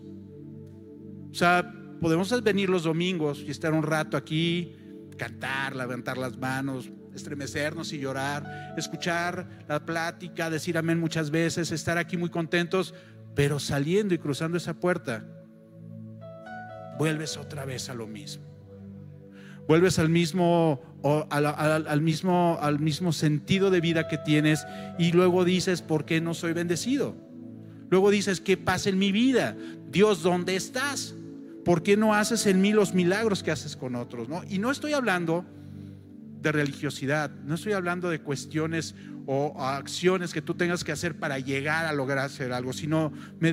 O 1.31 1.33
sea, 1.33 1.73
podemos 1.99 2.29
venir 2.43 2.69
los 2.69 2.83
domingos 2.83 3.39
y 3.39 3.49
estar 3.49 3.73
un 3.73 3.81
rato 3.81 4.15
aquí, 4.15 4.75
cantar, 5.17 5.75
levantar 5.75 6.15
las 6.15 6.37
manos, 6.37 6.91
estremecernos 7.11 7.91
y 7.91 7.97
llorar, 7.97 8.75
escuchar 8.77 9.65
la 9.67 9.83
plática, 9.83 10.51
decir 10.51 10.77
amén 10.77 10.99
muchas 10.99 11.31
veces, 11.31 11.71
estar 11.71 11.97
aquí 11.97 12.17
muy 12.17 12.29
contentos, 12.29 12.93
pero 13.33 13.57
saliendo 13.57 14.13
y 14.13 14.19
cruzando 14.19 14.59
esa 14.59 14.75
puerta, 14.75 15.25
vuelves 16.99 17.35
otra 17.35 17.65
vez 17.65 17.89
a 17.89 17.95
lo 17.95 18.05
mismo. 18.05 18.46
Vuelves 19.67 19.99
al 19.99 20.09
mismo, 20.09 20.81
al, 21.29 22.01
mismo, 22.01 22.57
al 22.61 22.79
mismo 22.79 23.11
sentido 23.11 23.69
de 23.69 23.81
vida 23.81 24.07
que 24.07 24.17
tienes 24.17 24.65
y 24.97 25.11
luego 25.11 25.43
dices, 25.43 25.81
¿por 25.81 26.05
qué 26.05 26.21
no 26.21 26.33
soy 26.33 26.53
bendecido? 26.53 27.15
Luego 27.89 28.09
dices, 28.09 28.41
¿qué 28.41 28.57
pasa 28.57 28.89
en 28.89 28.97
mi 28.97 29.11
vida? 29.11 29.55
Dios, 29.89 30.23
¿dónde 30.23 30.55
estás? 30.55 31.15
¿Por 31.65 31.83
qué 31.83 31.97
no 31.97 32.13
haces 32.13 32.45
en 32.45 32.61
mí 32.61 32.71
los 32.71 32.93
milagros 32.93 33.43
que 33.43 33.51
haces 33.51 33.75
con 33.75 33.95
otros? 33.95 34.29
¿no? 34.29 34.41
Y 34.49 34.59
no 34.59 34.71
estoy 34.71 34.93
hablando 34.93 35.45
de 36.41 36.51
religiosidad, 36.51 37.31
no 37.43 37.55
estoy 37.55 37.73
hablando 37.73 38.09
de 38.09 38.19
cuestiones 38.19 38.95
o 39.29 39.61
acciones 39.61 40.33
que 40.33 40.41
tú 40.41 40.55
tengas 40.55 40.85
que 40.85 40.93
hacer 40.93 41.19
para 41.19 41.37
llegar 41.37 41.85
a 41.85 41.91
lograr 41.91 42.19
hacer 42.19 42.53
algo, 42.53 42.71
sino 42.71 43.11
me, 43.39 43.51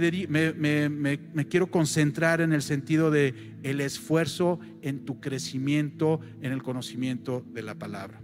me, 0.88 1.48
quiero 1.48 1.68
concentrar 1.68 2.40
en 2.40 2.52
el 2.52 2.62
sentido 2.62 3.10
de 3.10 3.56
el 3.64 3.80
esfuerzo 3.80 4.60
en 4.82 5.04
tu 5.04 5.20
crecimiento, 5.20 6.20
en 6.42 6.52
el 6.52 6.62
conocimiento 6.62 7.44
de 7.52 7.62
la 7.62 7.74
palabra. 7.74 8.23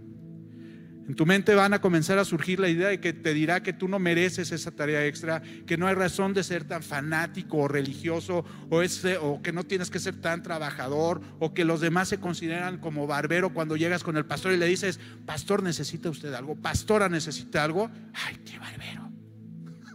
En 1.07 1.15
tu 1.15 1.25
mente 1.25 1.55
van 1.55 1.73
a 1.73 1.81
comenzar 1.81 2.19
a 2.19 2.25
surgir 2.25 2.59
la 2.59 2.69
idea 2.69 2.89
de 2.89 2.99
que 2.99 3.11
te 3.11 3.33
dirá 3.33 3.63
que 3.63 3.73
tú 3.73 3.87
no 3.87 3.97
mereces 3.97 4.51
esa 4.51 4.71
tarea 4.71 5.05
extra, 5.05 5.41
que 5.65 5.75
no 5.75 5.87
hay 5.87 5.95
razón 5.95 6.33
de 6.33 6.43
ser 6.43 6.63
tan 6.63 6.83
fanático 6.83 7.57
o 7.57 7.67
religioso, 7.67 8.45
o, 8.69 9.41
que 9.41 9.51
no 9.51 9.63
tienes 9.63 9.89
que 9.89 9.99
ser 9.99 10.21
tan 10.21 10.43
trabajador, 10.43 11.21
o 11.39 11.53
que 11.53 11.65
los 11.65 11.81
demás 11.81 12.07
se 12.07 12.19
consideran 12.19 12.77
como 12.77 13.07
barbero 13.07 13.53
cuando 13.53 13.75
llegas 13.75 14.03
con 14.03 14.15
el 14.15 14.25
pastor 14.25 14.53
y 14.53 14.57
le 14.57 14.67
dices, 14.67 14.99
pastor, 15.25 15.63
¿necesita 15.63 16.09
usted 16.09 16.33
algo? 16.33 16.55
Pastora, 16.55 17.09
¿necesita 17.09 17.63
algo? 17.63 17.89
Ay, 18.13 18.37
qué 18.45 18.59
barbero. 18.59 19.11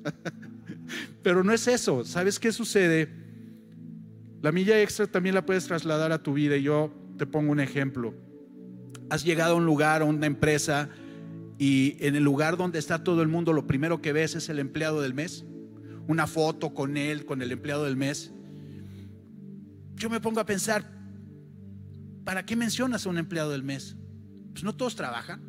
Pero 1.22 1.44
no 1.44 1.52
es 1.52 1.66
eso. 1.68 2.04
¿Sabes 2.04 2.38
qué 2.38 2.52
sucede? 2.52 3.08
La 4.42 4.52
milla 4.52 4.80
extra 4.82 5.06
también 5.06 5.34
la 5.34 5.46
puedes 5.46 5.66
trasladar 5.66 6.12
a 6.12 6.22
tu 6.22 6.34
vida 6.34 6.56
y 6.56 6.62
yo 6.62 6.92
te 7.16 7.26
pongo 7.26 7.52
un 7.52 7.60
ejemplo. 7.60 8.25
Has 9.10 9.24
llegado 9.24 9.54
a 9.54 9.56
un 9.56 9.66
lugar, 9.66 10.02
a 10.02 10.04
una 10.04 10.26
empresa, 10.26 10.88
y 11.58 11.96
en 12.00 12.16
el 12.16 12.22
lugar 12.22 12.56
donde 12.56 12.78
está 12.78 13.02
todo 13.02 13.22
el 13.22 13.28
mundo, 13.28 13.52
lo 13.52 13.66
primero 13.66 14.02
que 14.02 14.12
ves 14.12 14.34
es 14.34 14.48
el 14.48 14.58
empleado 14.58 15.00
del 15.00 15.14
mes. 15.14 15.44
Una 16.06 16.26
foto 16.26 16.74
con 16.74 16.96
él, 16.96 17.24
con 17.24 17.42
el 17.42 17.50
empleado 17.52 17.84
del 17.84 17.96
mes. 17.96 18.32
Yo 19.94 20.10
me 20.10 20.20
pongo 20.20 20.40
a 20.40 20.46
pensar, 20.46 20.84
¿para 22.24 22.44
qué 22.44 22.56
mencionas 22.56 23.06
a 23.06 23.08
un 23.08 23.18
empleado 23.18 23.50
del 23.50 23.62
mes? 23.62 23.96
Pues 24.52 24.64
no 24.64 24.76
todos 24.76 24.96
trabajan. 24.96 25.40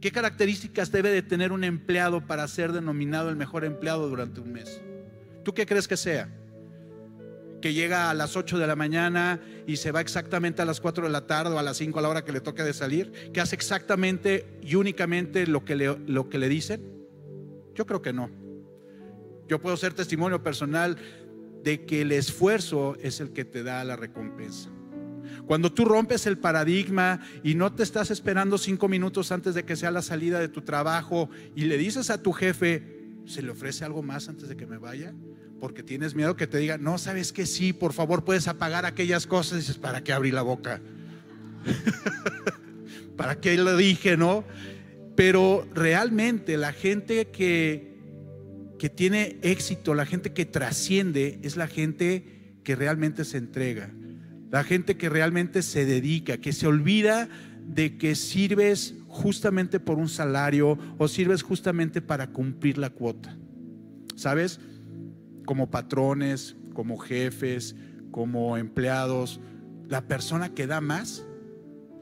¿Qué 0.00 0.10
características 0.12 0.92
debe 0.92 1.10
de 1.10 1.22
tener 1.22 1.52
un 1.52 1.64
empleado 1.64 2.26
para 2.26 2.46
ser 2.48 2.72
denominado 2.72 3.30
el 3.30 3.36
mejor 3.36 3.64
empleado 3.64 4.08
durante 4.08 4.40
un 4.40 4.52
mes? 4.52 4.80
¿Tú 5.44 5.54
qué 5.54 5.66
crees 5.66 5.88
que 5.88 5.96
sea? 5.96 6.28
Que 7.60 7.74
llega 7.74 8.10
a 8.10 8.14
las 8.14 8.36
8 8.36 8.58
de 8.58 8.66
la 8.66 8.76
mañana 8.76 9.40
y 9.66 9.76
se 9.76 9.92
va 9.92 10.00
exactamente 10.00 10.62
a 10.62 10.64
las 10.64 10.80
4 10.80 11.04
de 11.04 11.10
la 11.10 11.26
tarde 11.26 11.54
o 11.54 11.58
a 11.58 11.62
las 11.62 11.76
5 11.76 11.98
a 11.98 12.02
la 12.02 12.08
hora 12.08 12.24
que 12.24 12.32
le 12.32 12.40
toque 12.40 12.62
de 12.62 12.72
salir, 12.72 13.12
que 13.32 13.40
hace 13.40 13.56
exactamente 13.56 14.58
y 14.62 14.76
únicamente 14.76 15.46
lo 15.46 15.64
que 15.64 15.76
le, 15.76 15.98
lo 16.06 16.28
que 16.28 16.38
le 16.38 16.48
dicen? 16.48 16.80
Yo 17.74 17.86
creo 17.86 18.02
que 18.02 18.12
no. 18.12 18.30
Yo 19.48 19.60
puedo 19.60 19.76
ser 19.76 19.94
testimonio 19.94 20.42
personal 20.42 20.96
de 21.62 21.84
que 21.84 22.02
el 22.02 22.12
esfuerzo 22.12 22.96
es 23.00 23.20
el 23.20 23.32
que 23.32 23.44
te 23.44 23.62
da 23.62 23.82
la 23.84 23.96
recompensa. 23.96 24.70
Cuando 25.46 25.72
tú 25.72 25.84
rompes 25.84 26.26
el 26.26 26.38
paradigma 26.38 27.20
y 27.42 27.54
no 27.54 27.72
te 27.72 27.82
estás 27.82 28.10
esperando 28.10 28.58
cinco 28.58 28.88
minutos 28.88 29.32
antes 29.32 29.54
de 29.54 29.64
que 29.64 29.76
sea 29.76 29.90
la 29.90 30.02
salida 30.02 30.40
de 30.40 30.48
tu 30.48 30.62
trabajo 30.62 31.30
y 31.54 31.64
le 31.64 31.78
dices 31.78 32.10
a 32.10 32.22
tu 32.22 32.32
jefe, 32.32 33.16
¿se 33.24 33.42
le 33.42 33.50
ofrece 33.50 33.84
algo 33.84 34.02
más 34.02 34.28
antes 34.28 34.48
de 34.48 34.56
que 34.56 34.66
me 34.66 34.78
vaya? 34.78 35.14
Porque 35.60 35.82
tienes 35.82 36.14
miedo 36.14 36.36
que 36.36 36.46
te 36.46 36.58
diga, 36.58 36.78
no, 36.78 36.98
sabes 36.98 37.32
que 37.32 37.46
sí, 37.46 37.72
por 37.72 37.92
favor 37.92 38.24
puedes 38.24 38.48
apagar 38.48 38.86
aquellas 38.86 39.26
cosas. 39.26 39.54
Y 39.54 39.60
dices, 39.60 39.78
¿para 39.78 40.02
qué 40.02 40.12
abrí 40.12 40.30
la 40.30 40.42
boca? 40.42 40.80
¿Para 43.16 43.40
qué 43.40 43.56
lo 43.56 43.76
dije, 43.76 44.16
no? 44.16 44.44
Pero 45.16 45.68
realmente 45.74 46.56
la 46.56 46.72
gente 46.72 47.28
que, 47.28 47.98
que 48.78 48.88
tiene 48.88 49.38
éxito, 49.42 49.94
la 49.94 50.06
gente 50.06 50.32
que 50.32 50.46
trasciende, 50.46 51.40
es 51.42 51.56
la 51.56 51.66
gente 51.66 52.60
que 52.62 52.76
realmente 52.76 53.24
se 53.24 53.38
entrega, 53.38 53.90
la 54.50 54.62
gente 54.62 54.96
que 54.96 55.08
realmente 55.08 55.62
se 55.62 55.84
dedica, 55.84 56.38
que 56.38 56.52
se 56.52 56.66
olvida 56.66 57.28
de 57.66 57.98
que 57.98 58.14
sirves 58.14 58.94
justamente 59.08 59.80
por 59.80 59.98
un 59.98 60.08
salario 60.08 60.78
o 60.96 61.08
sirves 61.08 61.42
justamente 61.42 62.00
para 62.00 62.28
cumplir 62.28 62.78
la 62.78 62.90
cuota. 62.90 63.36
¿Sabes? 64.14 64.60
Como 65.48 65.70
patrones, 65.70 66.56
como 66.74 66.98
jefes, 66.98 67.74
como 68.10 68.58
empleados, 68.58 69.40
la 69.88 70.06
persona 70.06 70.52
que 70.52 70.66
da 70.66 70.82
más, 70.82 71.24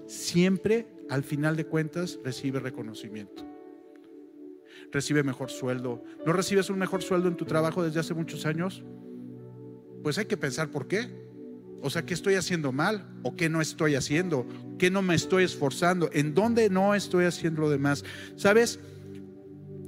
siempre 0.09 0.89
al 1.09 1.23
final 1.23 1.55
de 1.55 1.65
cuentas 1.65 2.19
recibe 2.25 2.59
reconocimiento. 2.59 3.47
Recibe 4.91 5.23
mejor 5.23 5.53
sueldo. 5.53 6.03
¿No 6.27 6.33
recibes 6.33 6.71
un 6.71 6.81
mejor 6.81 7.05
sueldo 7.05 7.29
en 7.29 7.37
tu 7.37 7.45
trabajo 7.45 7.85
desde 7.85 8.01
hace 8.01 8.15
muchos 8.15 8.47
años? 8.47 8.83
Pues 10.03 10.19
hay 10.19 10.25
que 10.25 10.37
pensar 10.37 10.73
por 10.73 10.89
qué. 10.89 11.07
O 11.83 11.89
sea, 11.89 12.05
¿qué 12.05 12.15
estoy 12.15 12.35
haciendo 12.35 12.73
mal? 12.73 13.09
¿O 13.23 13.37
qué 13.37 13.49
no 13.49 13.61
estoy 13.61 13.95
haciendo? 13.95 14.45
¿Qué 14.77 14.91
no 14.91 15.03
me 15.03 15.15
estoy 15.15 15.45
esforzando? 15.45 16.11
¿En 16.13 16.35
dónde 16.35 16.69
no 16.69 16.97
estoy 16.97 17.27
haciendo 17.27 17.61
lo 17.61 17.71
demás? 17.71 18.05
¿Sabes? 18.35 18.81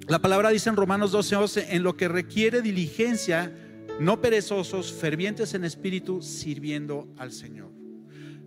La 0.09 0.21
palabra 0.21 0.49
dice 0.49 0.71
en 0.71 0.77
Romanos 0.77 1.13
12, 1.13 1.75
en 1.77 1.83
lo 1.83 1.95
que 1.95 2.09
requiere 2.09 2.63
diligencia, 2.63 3.53
no 4.01 4.23
perezosos, 4.23 4.91
fervientes 4.91 5.53
en 5.53 5.65
espíritu, 5.65 6.23
sirviendo 6.23 7.09
al 7.19 7.31
Señor. 7.31 7.71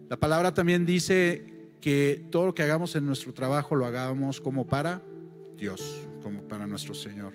La 0.09 0.17
palabra 0.17 0.55
también 0.55 0.87
dice 0.87 1.69
que 1.79 2.25
todo 2.31 2.47
lo 2.47 2.55
que 2.55 2.63
hagamos 2.63 2.95
en 2.95 3.05
nuestro 3.05 3.31
trabajo 3.31 3.75
lo 3.75 3.85
hagamos 3.85 4.41
como 4.41 4.65
para 4.65 5.03
Dios, 5.55 6.07
como 6.21 6.47
para 6.47 6.67
nuestro 6.67 6.93
Señor. 6.93 7.33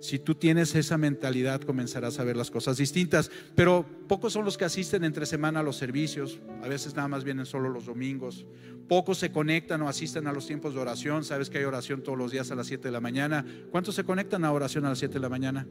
Si 0.00 0.18
tú 0.18 0.34
tienes 0.34 0.74
esa 0.74 0.98
mentalidad, 0.98 1.60
comenzarás 1.60 2.18
a 2.18 2.24
ver 2.24 2.36
las 2.36 2.50
cosas 2.50 2.76
distintas. 2.76 3.30
Pero 3.54 3.86
pocos 4.08 4.32
son 4.32 4.44
los 4.44 4.58
que 4.58 4.64
asisten 4.64 5.04
entre 5.04 5.26
semana 5.26 5.60
a 5.60 5.62
los 5.62 5.76
servicios. 5.76 6.40
A 6.62 6.68
veces 6.68 6.94
nada 6.94 7.08
más 7.08 7.24
vienen 7.24 7.46
solo 7.46 7.68
los 7.68 7.86
domingos. 7.86 8.46
Pocos 8.88 9.18
se 9.18 9.32
conectan 9.32 9.82
o 9.82 9.88
asisten 9.88 10.26
a 10.26 10.32
los 10.32 10.46
tiempos 10.46 10.74
de 10.74 10.80
oración. 10.80 11.24
Sabes 11.24 11.50
que 11.50 11.58
hay 11.58 11.64
oración 11.64 12.02
todos 12.02 12.18
los 12.18 12.32
días 12.32 12.50
a 12.50 12.54
las 12.54 12.66
7 12.66 12.88
de 12.88 12.92
la 12.92 13.00
mañana. 13.00 13.44
¿Cuántos 13.70 13.94
se 13.94 14.04
conectan 14.04 14.44
a 14.44 14.52
oración 14.52 14.84
a 14.84 14.90
las 14.90 14.98
7 14.98 15.14
de 15.14 15.20
la 15.20 15.28
mañana? 15.28 15.66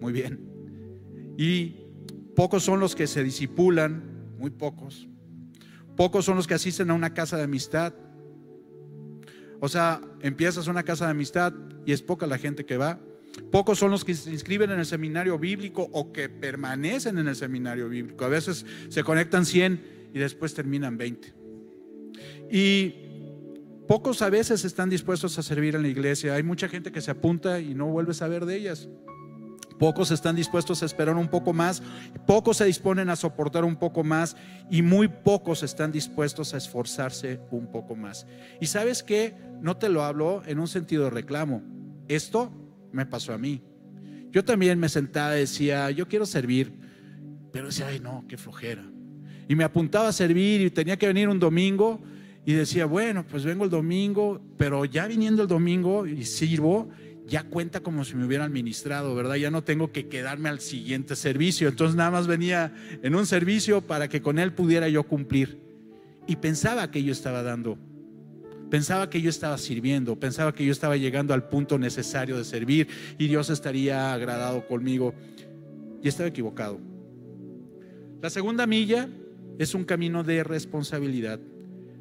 Muy 0.00 0.12
bien. 0.12 0.40
Y 1.36 1.86
pocos 2.34 2.62
son 2.62 2.80
los 2.80 2.94
que 2.94 3.06
se 3.06 3.22
disipulan, 3.22 4.34
muy 4.38 4.50
pocos. 4.50 5.08
Pocos 5.96 6.24
son 6.24 6.36
los 6.36 6.46
que 6.46 6.54
asisten 6.54 6.90
a 6.90 6.94
una 6.94 7.14
casa 7.14 7.36
de 7.36 7.44
amistad. 7.44 7.94
O 9.60 9.68
sea, 9.68 10.00
empiezas 10.20 10.66
una 10.66 10.82
casa 10.82 11.06
de 11.06 11.12
amistad 11.12 11.52
y 11.84 11.92
es 11.92 12.02
poca 12.02 12.26
la 12.26 12.38
gente 12.38 12.64
que 12.64 12.76
va. 12.76 12.98
Pocos 13.50 13.78
son 13.78 13.90
los 13.90 14.04
que 14.04 14.14
se 14.14 14.30
inscriben 14.30 14.70
en 14.70 14.78
el 14.78 14.86
seminario 14.86 15.38
bíblico 15.38 15.88
o 15.92 16.12
que 16.12 16.28
permanecen 16.28 17.18
en 17.18 17.28
el 17.28 17.36
seminario 17.36 17.88
bíblico. 17.88 18.24
A 18.24 18.28
veces 18.28 18.64
se 18.88 19.04
conectan 19.04 19.44
100 19.44 20.08
y 20.14 20.18
después 20.18 20.54
terminan 20.54 20.96
20. 20.96 21.34
Y 22.50 22.94
pocos 23.86 24.22
a 24.22 24.30
veces 24.30 24.64
están 24.64 24.88
dispuestos 24.88 25.38
a 25.38 25.42
servir 25.42 25.74
en 25.74 25.82
la 25.82 25.88
iglesia. 25.88 26.34
Hay 26.34 26.42
mucha 26.42 26.68
gente 26.68 26.92
que 26.92 27.00
se 27.00 27.10
apunta 27.10 27.60
y 27.60 27.74
no 27.74 27.86
vuelve 27.86 28.12
a 28.12 28.14
saber 28.14 28.46
de 28.46 28.56
ellas. 28.56 28.88
Pocos 29.78 30.10
están 30.10 30.36
dispuestos 30.36 30.82
a 30.82 30.86
esperar 30.86 31.16
un 31.16 31.28
poco 31.28 31.52
más, 31.52 31.82
pocos 32.26 32.56
se 32.56 32.64
disponen 32.64 33.10
a 33.10 33.16
soportar 33.16 33.64
un 33.64 33.76
poco 33.76 34.02
más 34.02 34.36
y 34.70 34.80
muy 34.82 35.08
pocos 35.08 35.62
están 35.62 35.92
dispuestos 35.92 36.54
a 36.54 36.56
esforzarse 36.56 37.40
un 37.50 37.70
poco 37.70 37.94
más. 37.94 38.26
Y 38.60 38.66
sabes 38.66 39.02
que 39.02 39.34
no 39.60 39.76
te 39.76 39.88
lo 39.88 40.02
hablo 40.02 40.42
en 40.46 40.58
un 40.58 40.68
sentido 40.68 41.04
de 41.04 41.10
reclamo. 41.10 41.62
Esto 42.08 42.50
me 42.92 43.04
pasó 43.04 43.34
a 43.34 43.38
mí. 43.38 43.62
Yo 44.30 44.44
también 44.44 44.78
me 44.78 44.88
sentaba 44.88 45.36
y 45.36 45.40
decía, 45.40 45.90
yo 45.90 46.08
quiero 46.08 46.26
servir, 46.26 46.72
pero 47.52 47.66
decía, 47.66 47.88
ay 47.88 48.00
no, 48.00 48.24
qué 48.28 48.36
flojera. 48.36 48.84
Y 49.48 49.54
me 49.54 49.64
apuntaba 49.64 50.08
a 50.08 50.12
servir 50.12 50.60
y 50.60 50.70
tenía 50.70 50.96
que 50.96 51.06
venir 51.06 51.28
un 51.28 51.38
domingo 51.38 52.00
y 52.44 52.52
decía, 52.52 52.86
bueno, 52.86 53.26
pues 53.26 53.44
vengo 53.44 53.64
el 53.64 53.70
domingo, 53.70 54.40
pero 54.56 54.84
ya 54.84 55.06
viniendo 55.06 55.42
el 55.42 55.48
domingo 55.48 56.06
y 56.06 56.24
sirvo, 56.24 56.88
ya 57.26 57.42
cuenta 57.42 57.80
como 57.80 58.04
si 58.04 58.14
me 58.14 58.24
hubieran 58.24 58.52
ministrado, 58.52 59.14
¿verdad? 59.14 59.34
Ya 59.34 59.50
no 59.50 59.64
tengo 59.64 59.90
que 59.90 60.06
quedarme 60.06 60.48
al 60.48 60.60
siguiente 60.60 61.16
servicio. 61.16 61.68
Entonces 61.68 61.96
nada 61.96 62.10
más 62.10 62.26
venía 62.26 62.72
en 63.02 63.14
un 63.14 63.26
servicio 63.26 63.80
para 63.80 64.08
que 64.08 64.22
con 64.22 64.38
él 64.38 64.52
pudiera 64.52 64.88
yo 64.88 65.02
cumplir. 65.02 65.58
Y 66.28 66.36
pensaba 66.36 66.90
que 66.90 67.02
yo 67.02 67.12
estaba 67.12 67.42
dando, 67.42 67.78
pensaba 68.70 69.10
que 69.10 69.20
yo 69.20 69.30
estaba 69.30 69.58
sirviendo, 69.58 70.18
pensaba 70.18 70.54
que 70.54 70.64
yo 70.64 70.72
estaba 70.72 70.96
llegando 70.96 71.34
al 71.34 71.48
punto 71.48 71.78
necesario 71.78 72.36
de 72.36 72.44
servir 72.44 72.88
y 73.18 73.26
Dios 73.26 73.50
estaría 73.50 74.12
agradado 74.12 74.66
conmigo. 74.66 75.12
Y 76.02 76.08
estaba 76.08 76.28
equivocado. 76.28 76.78
La 78.22 78.30
segunda 78.30 78.66
milla 78.66 79.08
es 79.58 79.74
un 79.74 79.84
camino 79.84 80.22
de 80.22 80.44
responsabilidad. 80.44 81.40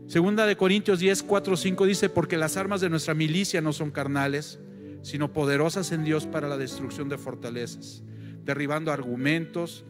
Segunda 0.08 0.46
de 0.46 0.56
Corintios 0.56 1.00
10, 1.00 1.24
4, 1.24 1.58
5 1.58 1.86
dice, 1.88 2.10
porque 2.10 2.38
las 2.38 2.58
armas 2.58 2.80
de 2.82 2.92
nuestra 2.92 3.16
milicia 3.16 3.60
no 3.62 3.74
son 3.74 3.90
carnales 3.90 4.60
sino 5.06 5.32
poderosas 5.32 5.92
en 5.92 6.04
Dios 6.04 6.26
para 6.26 6.50
la 6.50 6.58
destrucción 6.58 7.10
de 7.10 7.20
fortalezas, 7.20 8.02
derribando 8.44 8.92
argumentos 8.92 9.86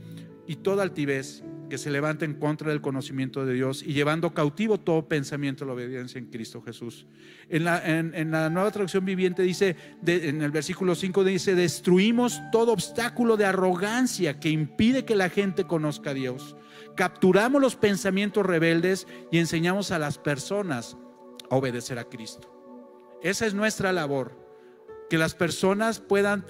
y 0.45 0.57
toda 0.57 0.83
altivez 0.83 1.41
que 1.69 1.77
se 1.77 1.89
levanta 1.89 2.25
en 2.25 2.33
contra 2.33 2.69
del 2.69 2.81
conocimiento 2.81 3.45
de 3.45 3.53
Dios 3.53 3.81
y 3.81 3.93
llevando 3.93 4.33
cautivo 4.33 4.77
todo 4.77 5.07
pensamiento 5.07 5.63
a 5.63 5.67
la 5.67 5.73
obediencia 5.73 6.19
en 6.19 6.25
Cristo 6.25 6.61
Jesús. 6.61 7.07
En 7.47 7.63
la, 7.63 8.49
nueva 8.49 8.69
traducción 8.71 9.05
viviente 9.05 9.41
dice, 9.41 9.77
en 10.05 10.41
el 10.41 10.51
versículo 10.51 10.95
5 10.95 11.23
dice, 11.23 11.55
destruimos 11.55 12.41
todo 12.51 12.73
obstáculo 12.73 13.37
de 13.37 13.45
arrogancia 13.45 14.41
que 14.41 14.49
impide 14.49 15.05
que 15.05 15.15
la 15.15 15.29
gente 15.29 15.63
conozca 15.63 16.09
a 16.09 16.13
Dios. 16.13 16.57
Capturamos 16.97 17.61
los 17.61 17.77
pensamientos 17.77 18.45
rebeldes 18.45 19.07
y 19.31 19.37
enseñamos 19.37 19.91
a 19.91 19.97
las 19.97 20.17
personas 20.17 20.97
a 21.49 21.55
obedecer 21.55 21.99
a 21.99 22.03
Cristo. 22.03 22.51
Esa 23.23 23.45
es 23.45 23.53
nuestra 23.53 23.93
labor 23.93 24.44
que 25.09 25.17
las 25.17 25.35
personas 25.35 25.99
puedan 25.99 26.45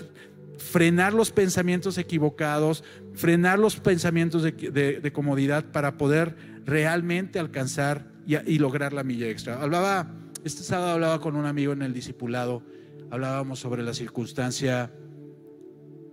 frenar 0.58 1.14
los 1.14 1.32
pensamientos 1.32 1.98
equivocados, 1.98 2.84
frenar 3.14 3.60
los 3.60 3.78
pensamientos 3.78 4.44
de, 4.44 5.12
comodidad 5.14 5.66
para 5.72 5.98
poder 5.98 6.36
realmente 6.66 7.40
alcanzar 7.40 8.12
y, 8.26 8.58
lograr 8.60 8.94
la 8.94 9.04
milla 9.04 9.28
extra. 9.30 9.62
Hablaba, 9.62 10.14
este 10.44 10.64
sábado 10.64 10.92
hablaba 10.92 11.20
con 11.20 11.36
un 11.36 11.46
amigo 11.46 11.74
en 11.74 11.82
el 11.82 11.94
discipulado, 11.94 12.64
hablábamos 13.12 13.60
sobre 13.60 13.84
la 13.84 13.94
circunstancia 13.94 14.92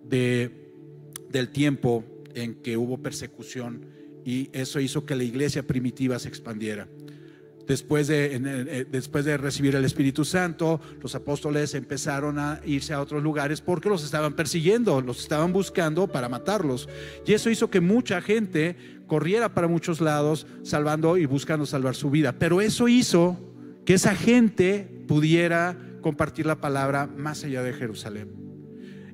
de, 0.04 0.50
del 1.30 1.49
tiempo 1.50 2.04
en 2.34 2.56
que 2.56 2.76
hubo 2.76 2.99
persecución 2.99 3.86
y 4.25 4.50
eso 4.52 4.80
hizo 4.80 5.04
que 5.04 5.17
la 5.17 5.25
iglesia 5.25 5.67
primitiva 5.67 6.19
se 6.19 6.28
expandiera. 6.28 6.88
Después 7.66 8.08
de, 8.08 8.34
eh, 8.34 8.86
después 8.90 9.25
de 9.25 9.36
recibir 9.36 9.75
el 9.76 9.84
Espíritu 9.84 10.25
Santo, 10.25 10.80
los 11.00 11.14
apóstoles 11.14 11.75
empezaron 11.75 12.38
a 12.38 12.60
irse 12.64 12.92
a 12.92 13.00
otros 13.00 13.22
lugares 13.22 13.60
porque 13.60 13.88
los 13.88 14.04
estaban 14.04 14.34
persiguiendo, 14.34 15.00
los 15.00 15.20
estaban 15.20 15.52
buscando 15.52 16.08
para 16.08 16.28
matarlos. 16.28 16.88
Y 17.25 17.32
eso 17.32 17.50
hizo 17.50 17.70
que 17.70 17.80
mucha 17.80 18.20
gente 18.20 18.76
corriera 19.06 19.54
para 19.54 19.68
muchos 19.68 20.00
lados, 20.00 20.46
salvando 20.62 21.16
y 21.16 21.26
buscando 21.26 21.66
salvar 21.66 21.94
su 21.94 22.10
vida. 22.10 22.32
Pero 22.32 22.60
eso 22.60 22.88
hizo 22.88 23.38
que 23.84 23.94
esa 23.94 24.14
gente 24.14 25.04
pudiera 25.06 25.76
compartir 26.00 26.46
la 26.46 26.60
palabra 26.60 27.06
más 27.06 27.44
allá 27.44 27.62
de 27.62 27.72
Jerusalén. 27.72 28.42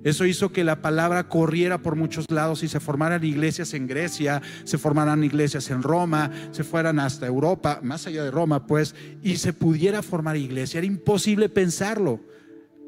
Eso 0.04 0.24
hizo 0.24 0.52
que 0.52 0.64
la 0.64 0.80
palabra 0.80 1.28
corriera 1.28 1.78
por 1.78 1.96
muchos 1.96 2.26
lados 2.30 2.62
y 2.62 2.68
se 2.68 2.80
formaran 2.80 3.24
iglesias 3.24 3.74
en 3.74 3.86
Grecia, 3.86 4.40
se 4.64 4.78
formaran 4.78 5.24
iglesias 5.24 5.70
en 5.70 5.82
Roma, 5.82 6.30
se 6.52 6.64
fueran 6.64 7.00
hasta 7.00 7.26
Europa, 7.26 7.80
más 7.82 8.06
allá 8.06 8.22
de 8.22 8.30
Roma, 8.30 8.66
pues, 8.66 8.94
y 9.22 9.36
se 9.36 9.52
pudiera 9.52 10.02
formar 10.02 10.36
iglesia. 10.36 10.78
Era 10.78 10.86
imposible 10.86 11.48
pensarlo. 11.48 12.20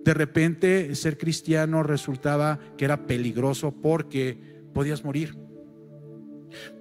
De 0.04 0.14
repente 0.14 0.94
ser 0.94 1.18
cristiano 1.18 1.82
resultaba 1.82 2.58
que 2.78 2.84
era 2.84 3.06
peligroso 3.06 3.72
porque 3.72 4.38
podías 4.72 5.04
morir. 5.04 5.36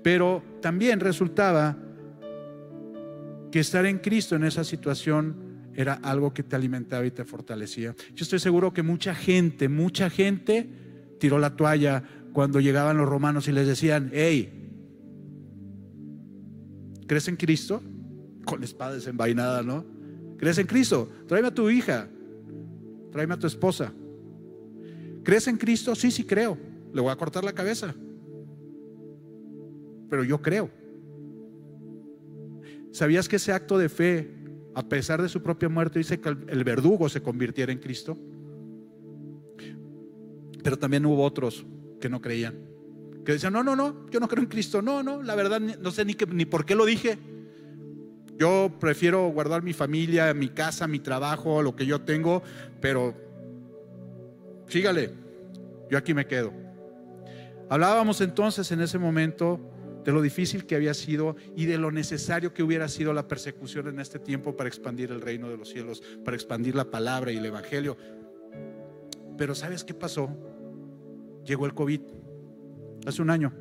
Pero 0.03 0.43
también 0.61 0.99
resultaba 0.99 1.77
que 3.51 3.59
estar 3.59 3.85
en 3.85 3.97
Cristo 3.97 4.35
en 4.35 4.43
esa 4.43 4.63
situación 4.63 5.48
era 5.81 5.93
algo 5.93 6.33
que 6.33 6.43
te 6.43 6.57
alimentaba 6.57 7.05
y 7.05 7.11
te 7.11 7.23
fortalecía. 7.23 7.95
Yo 8.13 8.23
estoy 8.23 8.39
seguro 8.39 8.73
que 8.73 8.83
mucha 8.83 9.15
gente, 9.15 9.69
mucha 9.69 10.09
gente 10.09 10.67
tiró 11.19 11.39
la 11.39 11.55
toalla 11.55 12.03
cuando 12.33 12.59
llegaban 12.59 12.97
los 12.97 13.07
romanos 13.07 13.47
y 13.47 13.53
les 13.53 13.65
decían, 13.65 14.11
hey, 14.11 14.73
¿crees 17.07 17.29
en 17.29 17.37
Cristo? 17.37 17.81
Con 18.43 18.59
la 18.59 18.65
espada 18.65 18.95
desenvainada, 18.95 19.63
¿no? 19.63 19.85
¿Crees 20.37 20.57
en 20.57 20.67
Cristo? 20.67 21.09
Tráeme 21.29 21.47
a 21.47 21.53
tu 21.53 21.69
hija, 21.69 22.09
tráeme 23.13 23.35
a 23.35 23.39
tu 23.39 23.47
esposa. 23.47 23.93
¿Crees 25.23 25.47
en 25.47 25.55
Cristo? 25.55 25.95
Sí, 25.95 26.11
sí 26.11 26.25
creo. 26.25 26.57
Le 26.93 26.99
voy 26.99 27.11
a 27.11 27.15
cortar 27.15 27.45
la 27.45 27.53
cabeza. 27.53 27.95
Pero 30.09 30.25
yo 30.25 30.41
creo. 30.41 30.69
¿Sabías 32.91 33.29
que 33.29 33.37
ese 33.37 33.53
acto 33.53 33.77
de 33.77 33.87
fe 33.87 34.38
a 34.79 34.87
pesar 34.87 35.21
de 35.21 35.27
su 35.27 35.43
propia 35.43 35.67
muerte, 35.67 35.99
dice 35.99 36.21
que 36.21 36.29
el 36.29 36.63
verdugo 36.63 37.09
se 37.09 37.21
convirtiera 37.21 37.73
en 37.73 37.79
Cristo. 37.79 38.17
Pero 40.63 40.79
también 40.79 41.05
hubo 41.05 41.21
otros 41.21 41.65
que 41.99 42.07
no 42.07 42.21
creían, 42.21 42.55
que 43.25 43.33
decían, 43.33 43.51
no, 43.51 43.61
no, 43.61 43.75
no, 43.75 44.09
yo 44.09 44.21
no 44.21 44.29
creo 44.29 44.41
en 44.41 44.49
Cristo, 44.49 44.81
no, 44.81 45.03
no, 45.03 45.21
la 45.21 45.35
verdad 45.35 45.59
no 45.59 45.91
sé 45.91 46.05
ni, 46.05 46.15
por 46.45 46.65
qué 46.65 46.75
lo 46.75 46.85
dije. 46.85 47.19
Yo 48.37 48.71
prefiero 48.79 49.27
guardar 49.27 49.63
mi 49.63 49.73
familia, 49.73 50.33
mi 50.33 50.47
casa, 50.47 50.87
mi 50.87 50.99
trabajo, 50.99 51.61
lo 51.61 51.75
que 51.75 51.85
yo 51.85 51.99
tengo, 51.99 52.41
pero 52.79 53.13
sígale, 54.67 55.11
yo 55.91 55.97
aquí 55.97 56.13
me 56.13 56.25
quedo. 56.25 56.53
Hablábamos 57.69 58.21
entonces 58.21 58.71
en 58.71 58.79
ese 58.79 58.97
momento 58.97 59.59
de 60.03 60.12
lo 60.12 60.21
difícil 60.21 60.65
que 60.65 60.75
había 60.75 60.93
sido 60.93 61.35
y 61.55 61.65
de 61.65 61.77
lo 61.77 61.91
necesario 61.91 62.53
que 62.53 62.63
hubiera 62.63 62.88
sido 62.88 63.13
la 63.13 63.27
persecución 63.27 63.88
en 63.88 63.99
este 63.99 64.19
tiempo 64.19 64.55
para 64.55 64.69
expandir 64.69 65.12
el 65.12 65.21
reino 65.21 65.49
de 65.49 65.57
los 65.57 65.69
cielos, 65.69 66.01
para 66.23 66.35
expandir 66.35 66.75
la 66.75 66.89
palabra 66.89 67.31
y 67.31 67.38
el 67.38 67.45
evangelio. 67.45 67.97
Pero 69.38 69.55
¿sabes 69.55 69.83
qué 69.83 69.93
pasó? 69.93 70.29
Llegó 71.45 71.65
el 71.65 71.73
COVID 71.73 72.01
hace 73.05 73.21
un 73.21 73.29
año, 73.29 73.53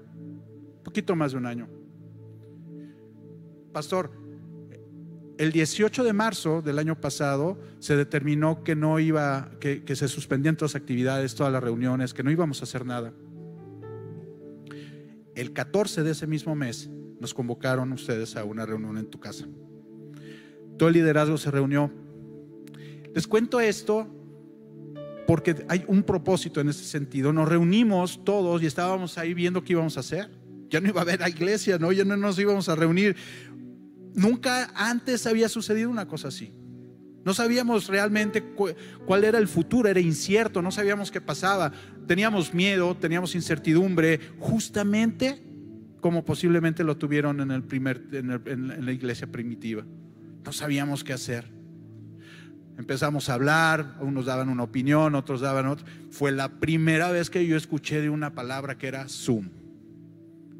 poquito 0.84 1.16
más 1.16 1.32
de 1.32 1.38
un 1.38 1.46
año. 1.46 1.68
Pastor, 3.72 4.10
el 5.38 5.52
18 5.52 6.02
de 6.02 6.12
marzo 6.12 6.62
del 6.62 6.78
año 6.78 7.00
pasado 7.00 7.60
se 7.78 7.96
determinó 7.96 8.64
que 8.64 8.74
no 8.74 8.98
iba, 8.98 9.50
que, 9.60 9.84
que 9.84 9.94
se 9.94 10.08
suspendían 10.08 10.56
todas 10.56 10.74
las 10.74 10.82
actividades, 10.82 11.34
todas 11.34 11.52
las 11.52 11.62
reuniones, 11.62 12.12
que 12.12 12.24
no 12.24 12.30
íbamos 12.30 12.60
a 12.60 12.64
hacer 12.64 12.84
nada 12.84 13.12
el 15.40 15.52
14 15.52 16.02
de 16.02 16.10
ese 16.10 16.26
mismo 16.26 16.56
mes 16.56 16.90
nos 17.20 17.32
convocaron 17.32 17.92
ustedes 17.92 18.36
a 18.36 18.44
una 18.44 18.66
reunión 18.66 18.98
en 18.98 19.06
tu 19.06 19.20
casa. 19.20 19.46
Todo 20.76 20.88
el 20.88 20.94
liderazgo 20.94 21.38
se 21.38 21.50
reunió. 21.50 21.92
Les 23.14 23.26
cuento 23.26 23.60
esto 23.60 24.06
porque 25.28 25.64
hay 25.68 25.84
un 25.86 26.02
propósito 26.02 26.60
en 26.60 26.68
ese 26.68 26.84
sentido. 26.84 27.32
Nos 27.32 27.48
reunimos 27.48 28.24
todos 28.24 28.62
y 28.62 28.66
estábamos 28.66 29.16
ahí 29.16 29.32
viendo 29.32 29.62
qué 29.62 29.74
íbamos 29.74 29.96
a 29.96 30.00
hacer. 30.00 30.28
Ya 30.70 30.80
no 30.80 30.88
iba 30.88 31.00
a 31.00 31.02
haber 31.02 31.20
la 31.20 31.28
iglesia, 31.28 31.78
¿no? 31.78 31.92
Ya 31.92 32.04
no 32.04 32.16
nos 32.16 32.38
íbamos 32.38 32.68
a 32.68 32.74
reunir. 32.74 33.16
Nunca 34.14 34.72
antes 34.74 35.26
había 35.26 35.48
sucedido 35.48 35.88
una 35.88 36.08
cosa 36.08 36.28
así. 36.28 36.52
No 37.28 37.34
sabíamos 37.34 37.88
realmente 37.88 38.42
cuál 39.04 39.22
era 39.22 39.36
el 39.36 39.48
futuro, 39.48 39.86
era 39.86 40.00
incierto, 40.00 40.62
no 40.62 40.70
sabíamos 40.70 41.10
qué 41.10 41.20
pasaba. 41.20 41.72
Teníamos 42.06 42.54
miedo, 42.54 42.96
teníamos 42.96 43.34
incertidumbre, 43.34 44.18
justamente 44.38 45.38
como 46.00 46.24
posiblemente 46.24 46.84
lo 46.84 46.96
tuvieron 46.96 47.42
en, 47.42 47.50
el 47.50 47.62
primer, 47.64 48.02
en, 48.14 48.82
la 48.82 48.92
iglesia 48.92 49.26
primitiva. 49.26 49.84
No 50.42 50.54
sabíamos 50.54 51.04
qué 51.04 51.12
hacer. 51.12 51.44
Empezamos 52.78 53.28
a 53.28 53.34
hablar, 53.34 53.98
unos 54.00 54.24
daban 54.24 54.48
una 54.48 54.62
opinión, 54.62 55.14
otros 55.14 55.42
daban 55.42 55.66
otra. 55.66 55.86
Fue 56.10 56.32
la 56.32 56.48
primera 56.48 57.10
vez 57.10 57.28
que 57.28 57.46
yo 57.46 57.58
escuché 57.58 58.00
de 58.00 58.08
una 58.08 58.32
palabra 58.32 58.78
que 58.78 58.86
era 58.88 59.06
Zoom. 59.06 59.50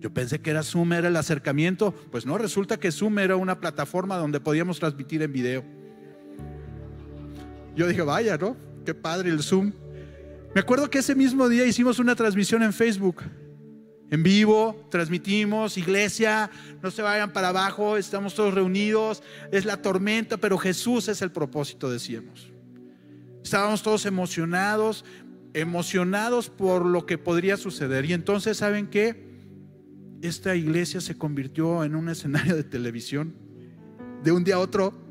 Yo 0.01 0.13
pensé 0.13 0.43
que 0.43 0.51
era 0.51 0.63
Zoom, 0.63 0.93
era 0.93 1.09
el 1.09 1.17
acercamiento. 1.17 1.95
Pues 2.11 2.27
no, 2.27 2.37
resulta 2.37 2.77
que 2.77 2.93
Zoom 2.93 3.21
era 3.21 3.37
una 3.37 3.59
plataforma 3.59 4.19
donde 4.19 4.39
podíamos 4.39 4.79
transmitir 4.79 5.23
en 5.23 5.33
video. 5.33 5.78
Yo 7.79 7.87
dije, 7.87 8.03
vaya, 8.03 8.37
¿no? 8.37 8.57
Qué 8.85 8.93
padre 8.93 9.31
el 9.31 9.41
Zoom. 9.41 9.73
Me 10.53 10.61
acuerdo 10.61 10.91
que 10.91 10.99
ese 10.99 11.15
mismo 11.15 11.49
día 11.49 11.65
hicimos 11.65 12.01
una 12.01 12.17
transmisión 12.17 12.65
en 12.65 12.73
Facebook. 12.73 13.23
En 14.11 14.25
vivo, 14.25 14.89
transmitimos, 14.91 15.79
iglesia, 15.79 16.51
no 16.83 16.91
se 16.91 17.03
vayan 17.03 17.33
para 17.33 17.51
abajo, 17.51 17.97
estamos 17.97 18.35
todos 18.35 18.53
reunidos, 18.53 19.23
es 19.53 19.65
la 19.65 19.81
tormenta, 19.81 20.39
pero 20.39 20.59
Jesús 20.59 21.07
es 21.07 21.23
el 21.23 21.31
propósito, 21.31 21.89
decíamos. 21.89 22.51
Estábamos 23.45 23.85
todos 23.85 24.07
emocionados, 24.07 25.05
emocionados 25.55 26.51
por 26.51 26.85
lo 26.85 27.07
que 27.07 27.17
podría 27.17 27.57
suceder. 27.57 28.07
Y 28.07 28.13
entonces, 28.13 28.57
¿saben 28.57 28.89
qué? 28.89 29.29
Esta 30.21 30.57
iglesia 30.57 31.01
se 31.01 31.17
convirtió 31.17 31.85
en 31.85 31.95
un 31.95 32.09
escenario 32.09 32.57
de 32.57 32.65
televisión 32.65 33.37
de 34.25 34.33
un 34.33 34.43
día 34.43 34.57
a 34.57 34.59
otro. 34.59 35.08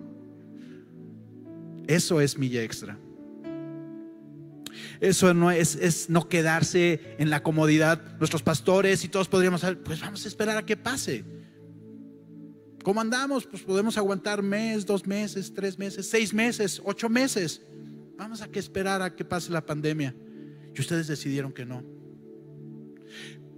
Eso 1.87 2.21
es 2.21 2.37
milla 2.37 2.61
extra. 2.63 2.99
Eso 4.99 5.33
no 5.33 5.51
es, 5.51 6.09
no 6.09 6.27
quedarse 6.27 7.15
en 7.17 7.29
la 7.29 7.43
comodidad. 7.43 8.17
Nuestros 8.19 8.43
pastores 8.43 9.03
y 9.03 9.09
todos 9.09 9.27
podríamos 9.27 9.61
saber, 9.61 9.81
pues 9.81 10.01
vamos 10.01 10.25
a 10.25 10.27
esperar 10.27 10.57
a 10.57 10.65
que 10.65 10.77
pase. 10.77 11.23
¿Cómo 12.83 13.01
andamos? 13.01 13.45
Pues 13.45 13.63
podemos 13.63 13.97
aguantar 13.97 14.41
mes, 14.41 14.85
dos 14.85 15.05
meses, 15.05 15.53
tres 15.53 15.77
meses, 15.77 16.09
seis 16.09 16.33
meses, 16.33 16.81
ocho 16.85 17.09
meses. 17.09 17.61
Vamos 18.17 18.41
a 18.41 18.49
esperar 18.53 19.01
a 19.01 19.15
que 19.15 19.25
pase 19.25 19.51
la 19.51 19.65
pandemia. 19.65 20.15
Y 20.73 20.79
ustedes 20.79 21.07
decidieron 21.07 21.51
que 21.51 21.65
no. 21.65 21.83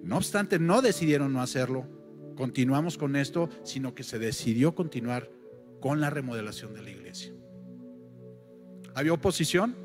No 0.03 0.17
obstante, 0.17 0.59
no 0.59 0.81
decidieron 0.81 1.33
no 1.33 1.41
hacerlo. 1.41 1.87
Continuamos 2.35 2.97
con 2.97 3.15
esto, 3.15 3.49
sino 3.63 3.93
que 3.93 4.03
se 4.03 4.17
decidió 4.17 4.73
continuar 4.73 5.29
con 5.81 6.01
la 6.01 6.09
remodelación 6.09 6.73
de 6.73 6.81
la 6.81 6.89
iglesia. 6.89 7.33
¿Había 8.99 9.13
oposición? 9.13 9.77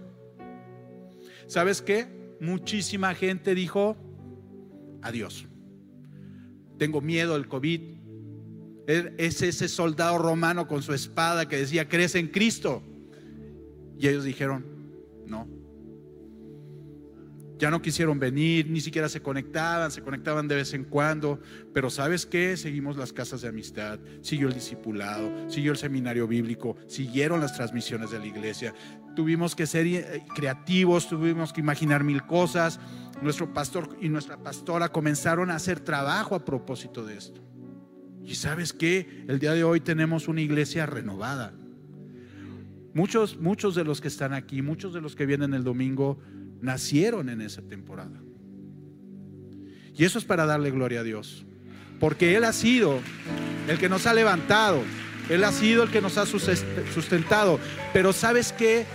¿Sabes 1.47 1.81
qué? 1.81 2.09
Muchísima 2.41 3.15
gente 3.15 3.55
dijo, 3.55 3.97
adiós. 5.03 5.47
Tengo 6.79 7.01
miedo 7.01 7.35
del 7.35 7.47
COVID. 7.47 7.81
Es 8.89 9.41
ese 9.41 9.69
soldado 9.69 10.19
romano 10.19 10.67
con 10.67 10.83
su 10.83 10.93
espada 10.93 11.49
que 11.49 11.59
decía, 11.59 11.89
¿crees 11.89 12.17
en 12.17 12.27
Cristo? 12.27 12.83
Y 13.97 14.09
ellos 14.09 14.25
dijeron, 14.25 14.65
no. 15.29 15.47
Ya 17.59 17.71
no 17.71 17.81
quisieron 17.81 18.19
venir, 18.19 18.69
ni 18.69 18.81
siquiera 18.81 19.09
se 19.09 19.23
conectaban, 19.23 19.91
se 19.93 20.03
conectaban 20.03 20.49
de 20.49 20.57
vez 20.57 20.75
en 20.75 20.85
cuando, 20.85 21.41
pero 21.73 21.89
¿sabes 21.89 22.27
qué? 22.27 22.57
Seguimos 22.57 22.97
las 22.97 23.13
casas 23.13 23.43
de 23.43 23.49
amistad, 23.49 24.01
siguió 24.23 24.49
el 24.49 24.55
discipulado, 24.55 25.31
siguió 25.49 25.71
el 25.71 25.79
seminario 25.79 26.27
bíblico, 26.27 26.77
siguieron 26.89 27.41
las 27.41 27.55
transmisiones 27.55 28.11
de 28.11 28.19
la 28.19 28.27
iglesia. 28.27 28.75
Tuvimos 29.15 29.55
que 29.55 29.67
ser 29.67 29.87
eh, 29.87 30.25
creativos, 30.35 31.09
tuvimos 31.09 31.53
que 31.53 31.61
imaginar 31.61 32.03
mil 32.03 32.27
cosas. 32.27 32.81
Nuestro 33.23 33.55
pastor 33.55 33.97
y 34.01 34.09
nuestra 34.09 34.37
pastora 34.37 34.91
comenzaron 34.91 35.51
a 35.51 35.57
hacer 35.57 35.79
trabajo 35.79 36.35
a 36.35 36.45
propósito 36.45 37.07
de 37.07 37.17
esto. 37.17 37.41
Y 38.25 38.35
sabes 38.35 38.73
qué? 38.73 39.25
El 39.29 39.39
día 39.39 39.53
de 39.53 39.63
hoy 39.63 39.81
tenemos 39.81 40.27
una 40.27 40.41
iglesia 40.41 40.87
renovada. 40.87 41.53
Muchos, 42.95 43.39
muchos 43.39 43.75
de 43.75 43.85
los 43.85 44.01
que 44.01 44.09
están 44.09 44.33
aquí, 44.33 44.63
muchos 44.63 44.95
de 44.95 45.01
los 45.01 45.15
que 45.15 45.27
vienen 45.27 45.53
el 45.53 45.65
domingo, 45.65 46.19
nacieron 46.65 47.29
en 47.29 47.43
esa 47.43 47.63
temporada. 47.63 48.21
Y 49.95 50.05
eso 50.05 50.19
es 50.19 50.25
para 50.25 50.47
darle 50.47 50.71
gloria 50.71 51.01
a 51.01 51.03
Dios. 51.05 51.45
Porque 52.01 52.37
Él 52.37 52.45
ha 52.45 52.53
sido 52.53 52.99
el 53.69 53.79
que 53.79 53.89
nos 53.89 54.07
ha 54.07 54.15
levantado. 54.15 54.83
Él 55.29 55.45
ha 55.45 55.53
sido 55.53 55.85
el 55.85 55.91
que 55.91 56.01
nos 56.01 56.19
ha 56.19 56.27
sustentado. 56.27 57.61
Pero 57.93 58.13
sabes 58.13 58.53
que 58.53 58.87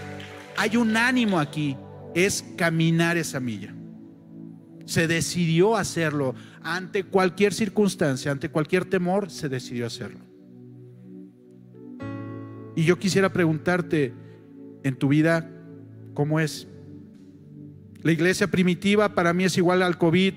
hay 0.57 0.75
un 0.75 0.97
ánimo 0.97 1.39
aquí. 1.39 1.77
Es 2.15 2.43
caminar 2.57 3.17
esa 3.17 3.39
milla. 3.39 3.73
Se 4.85 5.07
decidió 5.07 5.77
hacerlo. 5.77 6.33
Ante 6.61 7.03
cualquier 7.03 7.53
circunstancia, 7.53 8.31
ante 8.31 8.49
cualquier 8.49 8.85
temor, 8.85 9.29
se 9.29 9.47
decidió 9.47 9.85
hacerlo. 9.85 10.19
Y 12.75 12.83
yo 12.83 12.97
quisiera 12.97 13.31
preguntarte 13.31 14.13
en 14.83 14.95
tu 14.95 15.09
vida, 15.09 15.49
¿cómo 16.13 16.39
es? 16.39 16.67
La 18.01 18.11
iglesia 18.11 18.47
primitiva 18.47 19.13
para 19.13 19.33
mí 19.33 19.43
es 19.43 19.57
igual 19.57 19.81
al 19.81 19.97
COVID 19.97 20.33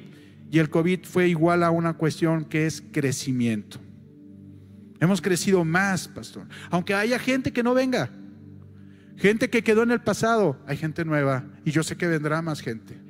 y 0.51 0.59
el 0.59 0.68
COVID 0.68 1.05
fue 1.05 1.29
igual 1.29 1.62
a 1.62 1.70
una 1.70 1.94
cuestión 1.94 2.44
que 2.44 2.66
es 2.66 2.83
crecimiento. 2.92 3.79
Hemos 5.01 5.20
crecido 5.20 5.64
más, 5.64 6.09
pastor. 6.09 6.46
Aunque 6.70 6.94
haya 6.94 7.18
gente 7.18 7.53
que 7.53 7.62
no 7.62 7.75
venga, 7.75 8.11
gente 9.16 9.51
que 9.51 9.62
quedó 9.62 9.83
en 9.83 9.90
el 9.92 10.01
pasado, 10.01 10.59
hay 10.66 10.77
gente 10.77 11.05
nueva 11.05 11.44
y 11.64 11.70
yo 11.70 11.83
sé 11.83 11.96
que 11.96 12.07
vendrá 12.07 12.42
más 12.42 12.61
gente. 12.61 13.01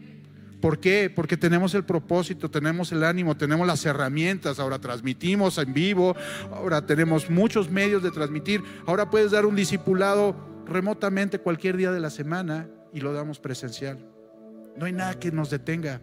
¿Por 0.61 0.79
qué? 0.79 1.11
Porque 1.15 1.37
tenemos 1.37 1.75
el 1.75 1.85
propósito, 1.85 2.49
tenemos 2.49 2.93
el 2.93 3.03
ánimo, 3.03 3.37
tenemos 3.37 3.67
las 3.67 3.85
herramientas, 3.85 4.61
ahora 4.61 4.79
transmitimos 4.79 5.59
en 5.59 5.75
vivo, 5.75 6.15
ahora 6.53 6.87
tenemos 6.87 7.29
muchos 7.29 7.69
medios 7.69 8.03
de 8.03 8.12
transmitir, 8.12 8.62
ahora 8.87 9.11
puedes 9.11 9.33
dar 9.33 9.45
un 9.45 9.57
discipulado 9.57 10.37
remotamente 10.67 11.41
cualquier 11.41 11.77
día 11.77 11.91
de 11.91 11.99
la 11.99 12.11
semana 12.11 12.69
y 12.95 13.01
lo 13.01 13.12
damos 13.12 13.41
presencial. 13.41 13.99
No 14.77 14.87
hay 14.87 14.93
nada 14.93 15.19
que 15.19 15.31
nos 15.31 15.51
detenga. 15.51 16.01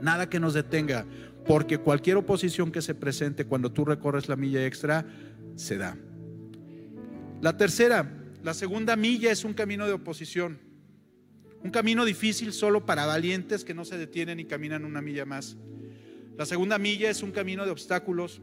Nada 0.00 0.28
que 0.28 0.40
nos 0.40 0.54
detenga. 0.54 1.06
Porque 1.46 1.78
cualquier 1.78 2.16
oposición 2.16 2.70
que 2.70 2.82
se 2.82 2.94
presente 2.94 3.44
cuando 3.44 3.72
tú 3.72 3.84
recorres 3.84 4.28
la 4.28 4.36
milla 4.36 4.64
extra, 4.66 5.06
se 5.56 5.76
da. 5.76 5.96
La 7.40 7.56
tercera, 7.56 8.08
la 8.42 8.54
segunda 8.54 8.96
milla 8.96 9.30
es 9.30 9.44
un 9.44 9.54
camino 9.54 9.86
de 9.86 9.92
oposición. 9.92 10.58
Un 11.62 11.70
camino 11.70 12.04
difícil 12.04 12.52
solo 12.52 12.86
para 12.86 13.06
valientes 13.06 13.64
que 13.64 13.74
no 13.74 13.84
se 13.84 13.98
detienen 13.98 14.40
y 14.40 14.44
caminan 14.44 14.84
una 14.84 15.00
milla 15.00 15.24
más. 15.24 15.56
La 16.36 16.46
segunda 16.46 16.78
milla 16.78 17.10
es 17.10 17.22
un 17.22 17.30
camino 17.30 17.64
de 17.64 17.70
obstáculos. 17.70 18.40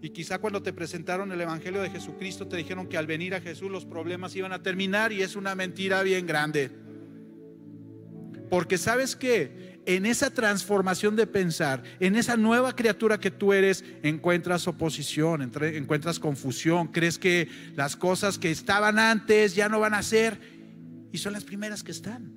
Y 0.00 0.10
quizá 0.10 0.38
cuando 0.38 0.62
te 0.62 0.72
presentaron 0.72 1.30
el 1.32 1.40
Evangelio 1.40 1.80
de 1.80 1.90
Jesucristo 1.90 2.48
te 2.48 2.56
dijeron 2.56 2.88
que 2.88 2.98
al 2.98 3.06
venir 3.06 3.34
a 3.34 3.40
Jesús 3.40 3.70
los 3.70 3.84
problemas 3.84 4.34
iban 4.34 4.52
a 4.52 4.62
terminar 4.62 5.12
y 5.12 5.22
es 5.22 5.36
una 5.36 5.54
mentira 5.54 6.02
bien 6.02 6.26
grande. 6.26 6.70
Porque 8.52 8.76
sabes 8.76 9.16
que 9.16 9.80
en 9.86 10.04
esa 10.04 10.28
transformación 10.28 11.16
de 11.16 11.26
pensar, 11.26 11.82
en 12.00 12.16
esa 12.16 12.36
nueva 12.36 12.76
criatura 12.76 13.18
que 13.18 13.30
tú 13.30 13.54
eres, 13.54 13.82
encuentras 14.02 14.68
oposición, 14.68 15.40
encuentras 15.40 16.18
confusión, 16.18 16.88
crees 16.88 17.18
que 17.18 17.48
las 17.76 17.96
cosas 17.96 18.36
que 18.36 18.50
estaban 18.50 18.98
antes 18.98 19.54
ya 19.54 19.70
no 19.70 19.80
van 19.80 19.94
a 19.94 20.02
ser 20.02 20.38
y 21.10 21.16
son 21.16 21.32
las 21.32 21.44
primeras 21.44 21.82
que 21.82 21.92
están. 21.92 22.30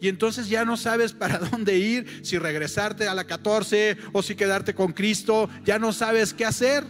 Y 0.00 0.08
entonces 0.08 0.48
ya 0.48 0.64
no 0.64 0.76
sabes 0.76 1.12
para 1.12 1.38
dónde 1.52 1.78
ir, 1.78 2.18
si 2.24 2.36
regresarte 2.36 3.06
a 3.06 3.14
la 3.14 3.22
14 3.22 3.96
o 4.10 4.20
si 4.20 4.34
quedarte 4.34 4.74
con 4.74 4.92
Cristo, 4.92 5.48
ya 5.64 5.78
no 5.78 5.92
sabes 5.92 6.34
qué 6.34 6.44
hacer, 6.44 6.82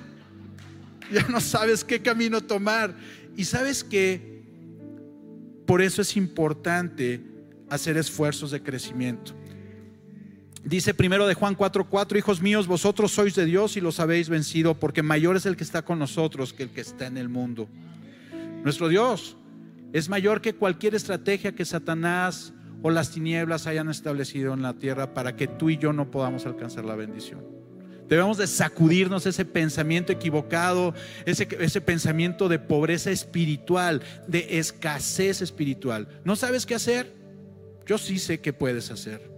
ya 1.13 1.29
no 1.29 1.43
sabes 1.43 1.85
qué 1.85 2.01
camino 2.01 2.41
tomar. 2.41 2.97
Y 3.37 3.45
sabes 3.45 3.85
que 3.85 4.41
por 5.67 5.83
eso 5.83 6.01
es 6.01 6.17
importante 6.17 7.32
hacer 7.73 7.97
esfuerzos 7.97 8.51
de 8.51 8.63
crecimiento. 8.63 9.33
Dice 10.65 10.95
primero 10.95 11.27
de 11.27 11.35
Juan 11.35 11.57
4:4, 11.57 12.19
hijos 12.19 12.41
míos, 12.41 12.67
vosotros 12.67 13.11
sois 13.13 13.35
de 13.35 13.47
Dios 13.47 13.77
y 13.77 13.81
los 13.81 13.99
habéis 13.99 14.29
vencido, 14.29 14.75
porque 14.75 15.03
mayor 15.03 15.37
es 15.37 15.47
el 15.47 15.57
que 15.57 15.65
está 15.65 15.83
con 15.83 15.99
nosotros 15.99 16.53
que 16.53 16.65
el 16.65 16.71
que 16.71 16.83
está 16.83 17.07
en 17.07 17.17
el 17.17 17.29
mundo. 17.29 17.69
Nuestro 18.63 18.89
Dios 18.89 19.37
es 19.93 20.09
mayor 20.09 20.41
que 20.41 20.55
cualquier 20.55 20.95
estrategia 20.95 21.55
que 21.55 21.65
Satanás 21.65 22.53
o 22.83 22.91
las 22.91 23.11
tinieblas 23.11 23.67
hayan 23.67 23.89
establecido 23.89 24.55
en 24.55 24.63
la 24.63 24.75
tierra 24.75 25.15
para 25.15 25.35
que 25.35 25.49
tú 25.49 25.71
y 25.71 25.79
yo 25.79 25.93
no 25.93 26.11
podamos 26.11 26.47
alcanzar 26.47 26.85
la 26.85 26.95
bendición. 26.95 27.41
Debemos 28.09 28.37
de 28.37 28.47
sacudirnos 28.47 29.25
ese 29.27 29.45
pensamiento 29.45 30.13
equivocado, 30.13 30.95
ese, 31.25 31.49
ese 31.59 31.81
pensamiento 31.81 32.49
de 32.49 32.59
pobreza 32.59 33.11
espiritual, 33.11 34.03
de 34.29 34.59
escasez 34.59 35.41
espiritual. 35.41 36.09
¿No 36.25 36.37
sabes 36.37 36.67
qué 36.67 36.75
hacer? 36.75 37.22
Yo 37.87 37.99
sí 37.99 38.19
sé 38.19 38.41
que 38.41 38.53
puedes 38.53 38.91
hacer. 38.91 39.33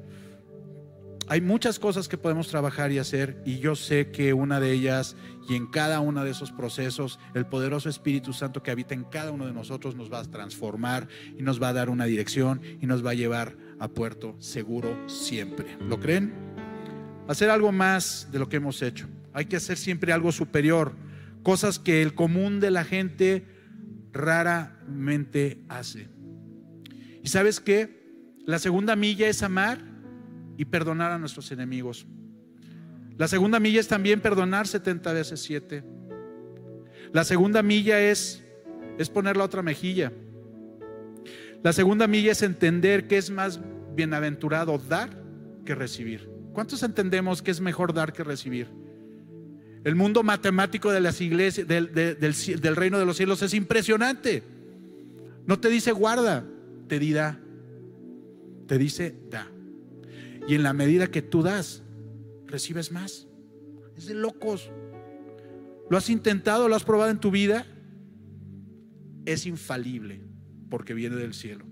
Hay 1.26 1.40
muchas 1.40 1.78
cosas 1.78 2.06
que 2.06 2.18
podemos 2.18 2.48
trabajar 2.48 2.92
y 2.92 2.98
hacer 2.98 3.40
y 3.46 3.58
yo 3.58 3.76
sé 3.76 4.10
que 4.10 4.34
una 4.34 4.60
de 4.60 4.72
ellas 4.72 5.16
y 5.48 5.54
en 5.54 5.66
cada 5.66 6.00
uno 6.00 6.22
de 6.22 6.30
esos 6.30 6.52
procesos 6.52 7.18
el 7.34 7.46
poderoso 7.46 7.88
Espíritu 7.88 8.34
Santo 8.34 8.62
que 8.62 8.70
habita 8.70 8.92
en 8.92 9.04
cada 9.04 9.30
uno 9.30 9.46
de 9.46 9.54
nosotros 9.54 9.96
nos 9.96 10.12
va 10.12 10.20
a 10.20 10.24
transformar 10.24 11.08
y 11.38 11.42
nos 11.42 11.62
va 11.62 11.68
a 11.68 11.72
dar 11.72 11.88
una 11.88 12.04
dirección 12.04 12.60
y 12.78 12.86
nos 12.86 13.04
va 13.04 13.12
a 13.12 13.14
llevar 13.14 13.56
a 13.78 13.88
puerto 13.88 14.36
seguro 14.38 15.08
siempre. 15.08 15.78
¿Lo 15.80 15.98
creen? 15.98 16.34
Hacer 17.26 17.48
algo 17.48 17.72
más 17.72 18.28
de 18.30 18.38
lo 18.38 18.50
que 18.50 18.56
hemos 18.56 18.82
hecho. 18.82 19.08
Hay 19.32 19.46
que 19.46 19.56
hacer 19.56 19.78
siempre 19.78 20.12
algo 20.12 20.30
superior, 20.30 20.92
cosas 21.42 21.78
que 21.78 22.02
el 22.02 22.14
común 22.14 22.60
de 22.60 22.70
la 22.70 22.84
gente 22.84 23.46
raramente 24.12 25.64
hace. 25.70 26.08
¿Y 27.22 27.28
sabes 27.28 27.60
qué? 27.60 28.03
La 28.46 28.58
segunda 28.58 28.94
milla 28.94 29.28
es 29.28 29.42
amar 29.42 29.78
y 30.56 30.64
perdonar 30.66 31.12
a 31.12 31.18
nuestros 31.18 31.50
enemigos. 31.50 32.06
La 33.16 33.28
segunda 33.28 33.58
milla 33.58 33.80
es 33.80 33.88
también 33.88 34.20
perdonar 34.20 34.66
70 34.66 35.12
veces 35.12 35.40
7. 35.40 35.84
La 37.12 37.24
segunda 37.24 37.62
milla 37.62 38.00
es, 38.00 38.44
es 38.98 39.08
poner 39.08 39.36
la 39.36 39.44
otra 39.44 39.62
mejilla. 39.62 40.12
La 41.62 41.72
segunda 41.72 42.06
milla 42.06 42.32
es 42.32 42.42
entender 42.42 43.06
que 43.06 43.16
es 43.16 43.30
más 43.30 43.60
bienaventurado 43.94 44.76
dar 44.78 45.10
que 45.64 45.74
recibir. 45.74 46.28
¿Cuántos 46.52 46.82
entendemos 46.82 47.40
que 47.40 47.50
es 47.50 47.60
mejor 47.60 47.94
dar 47.94 48.12
que 48.12 48.24
recibir? 48.24 48.68
El 49.84 49.94
mundo 49.94 50.22
matemático 50.22 50.92
de 50.92 51.00
las 51.00 51.20
iglesias, 51.20 51.66
del, 51.66 51.92
del 51.92 52.76
reino 52.76 52.98
de 52.98 53.06
los 53.06 53.16
cielos 53.16 53.42
es 53.42 53.54
impresionante. 53.54 54.42
No 55.46 55.58
te 55.60 55.68
dice 55.68 55.92
guarda, 55.92 56.44
te 56.88 56.98
dirá 56.98 57.38
te 58.66 58.78
dice 58.78 59.16
da. 59.30 59.48
Y 60.46 60.54
en 60.54 60.62
la 60.62 60.72
medida 60.72 61.06
que 61.06 61.22
tú 61.22 61.42
das, 61.42 61.82
recibes 62.46 62.92
más. 62.92 63.26
Es 63.96 64.06
de 64.06 64.14
locos. 64.14 64.70
¿Lo 65.90 65.96
has 65.96 66.10
intentado? 66.10 66.68
¿Lo 66.68 66.76
has 66.76 66.84
probado 66.84 67.10
en 67.10 67.18
tu 67.18 67.30
vida? 67.30 67.66
Es 69.24 69.46
infalible 69.46 70.20
porque 70.68 70.94
viene 70.94 71.16
del 71.16 71.34
cielo. 71.34 71.64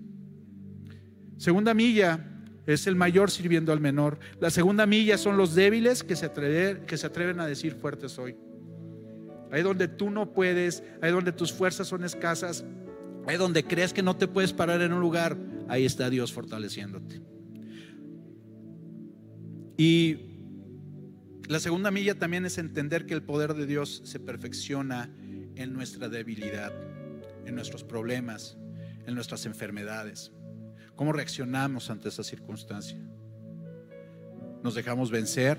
Segunda 1.37 1.73
milla 1.73 2.25
es 2.65 2.87
el 2.87 2.95
mayor 2.95 3.29
sirviendo 3.29 3.73
al 3.73 3.79
menor. 3.79 4.19
La 4.39 4.49
segunda 4.49 4.85
milla 4.85 5.17
son 5.17 5.37
los 5.37 5.55
débiles 5.55 6.03
que 6.03 6.15
se, 6.15 6.27
atreven, 6.27 6.85
que 6.85 6.97
se 6.97 7.07
atreven 7.07 7.39
a 7.39 7.45
decir 7.45 7.73
fuerte 7.73 8.07
soy. 8.07 8.35
Ahí 9.51 9.61
donde 9.61 9.87
tú 9.87 10.09
no 10.09 10.33
puedes, 10.33 10.83
ahí 11.01 11.11
donde 11.11 11.31
tus 11.31 11.51
fuerzas 11.51 11.87
son 11.87 12.03
escasas, 12.03 12.65
ahí 13.27 13.37
donde 13.37 13.63
crees 13.63 13.93
que 13.93 14.01
no 14.01 14.15
te 14.15 14.27
puedes 14.27 14.53
parar 14.53 14.81
en 14.81 14.93
un 14.93 14.99
lugar, 14.99 15.37
ahí 15.73 15.85
está 15.85 16.09
Dios 16.11 16.31
fortaleciéndote. 16.31 17.19
Y 19.75 20.17
la 21.47 21.59
segunda 21.59 21.89
milla 21.89 22.13
también 22.19 22.45
es 22.45 22.59
entender 22.59 23.07
que 23.07 23.15
el 23.15 23.23
poder 23.23 23.55
de 23.55 23.65
Dios 23.65 24.03
se 24.05 24.19
perfecciona 24.19 25.09
en 25.55 25.73
nuestra 25.73 26.09
debilidad, 26.09 26.71
en 27.45 27.55
nuestros 27.55 27.83
problemas, 27.83 28.55
en 29.07 29.15
nuestras 29.15 29.47
enfermedades. 29.47 30.31
¿Cómo 30.95 31.11
reaccionamos 31.11 31.89
ante 31.89 32.09
esa 32.09 32.23
circunstancia? 32.23 32.99
¿Nos 34.63 34.75
dejamos 34.75 35.09
vencer? 35.09 35.57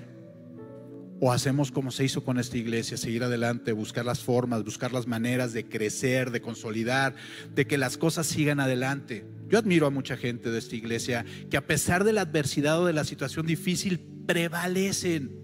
¿O 1.19 1.33
hacemos 1.33 1.71
como 1.71 1.91
se 1.91 2.05
hizo 2.05 2.23
con 2.23 2.39
esta 2.39 2.57
iglesia, 2.57 2.95
seguir 2.95 3.23
adelante, 3.25 3.73
buscar 3.73 4.05
las 4.05 4.21
formas, 4.21 4.63
buscar 4.63 4.93
las 4.93 5.07
maneras 5.07 5.51
de 5.51 5.67
crecer, 5.67 6.31
de 6.31 6.41
consolidar, 6.41 7.15
de 7.53 7.67
que 7.67 7.77
las 7.77 7.97
cosas 7.97 8.27
sigan 8.27 8.61
adelante? 8.61 9.34
Yo 9.47 9.59
admiro 9.59 9.87
a 9.87 9.89
mucha 9.89 10.17
gente 10.17 10.49
de 10.51 10.57
esta 10.57 10.75
iglesia 10.75 11.25
que 11.49 11.57
a 11.57 11.65
pesar 11.65 12.03
de 12.03 12.13
la 12.13 12.21
adversidad 12.21 12.81
o 12.81 12.85
de 12.85 12.93
la 12.93 13.03
situación 13.03 13.45
difícil, 13.45 13.99
prevalecen. 14.25 15.39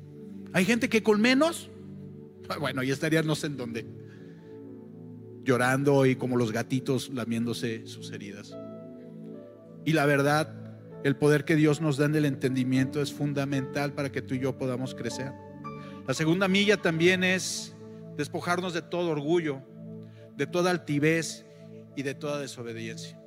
Hay 0.54 0.66
gente 0.66 0.90
que 0.90 1.04
con 1.04 1.22
menos, 1.22 1.70
bueno, 2.60 2.84
ya 2.84 2.94
estarían 2.94 3.28
no 3.28 3.36
sé 3.36 3.48
en 3.48 3.58
dónde, 3.58 3.86
llorando 5.44 6.06
y 6.06 6.16
como 6.16 6.38
los 6.38 6.52
gatitos 6.52 7.10
lamiéndose 7.10 7.86
sus 7.86 8.12
heridas. 8.12 8.56
Y 9.86 9.94
la 9.94 10.06
verdad, 10.06 10.54
el 11.04 11.16
poder 11.16 11.46
que 11.46 11.56
Dios 11.56 11.82
nos 11.82 11.98
da 11.98 12.06
en 12.06 12.16
el 12.16 12.26
entendimiento 12.26 13.02
es 13.02 13.12
fundamental 13.12 13.94
para 13.94 14.12
que 14.12 14.22
tú 14.22 14.36
y 14.36 14.40
yo 14.40 14.58
podamos 14.58 14.94
crecer. 14.94 15.32
La 16.08 16.14
segunda 16.14 16.48
milla 16.48 16.78
también 16.78 17.24
es 17.24 17.76
despojarnos 18.18 18.74
de 18.74 18.82
todo 18.82 19.10
orgullo, 19.10 19.62
de 20.36 20.48
toda 20.48 20.72
altivez 20.72 21.46
y 21.96 22.04
de 22.04 22.16
toda 22.16 22.40
desobediencia. 22.40 23.21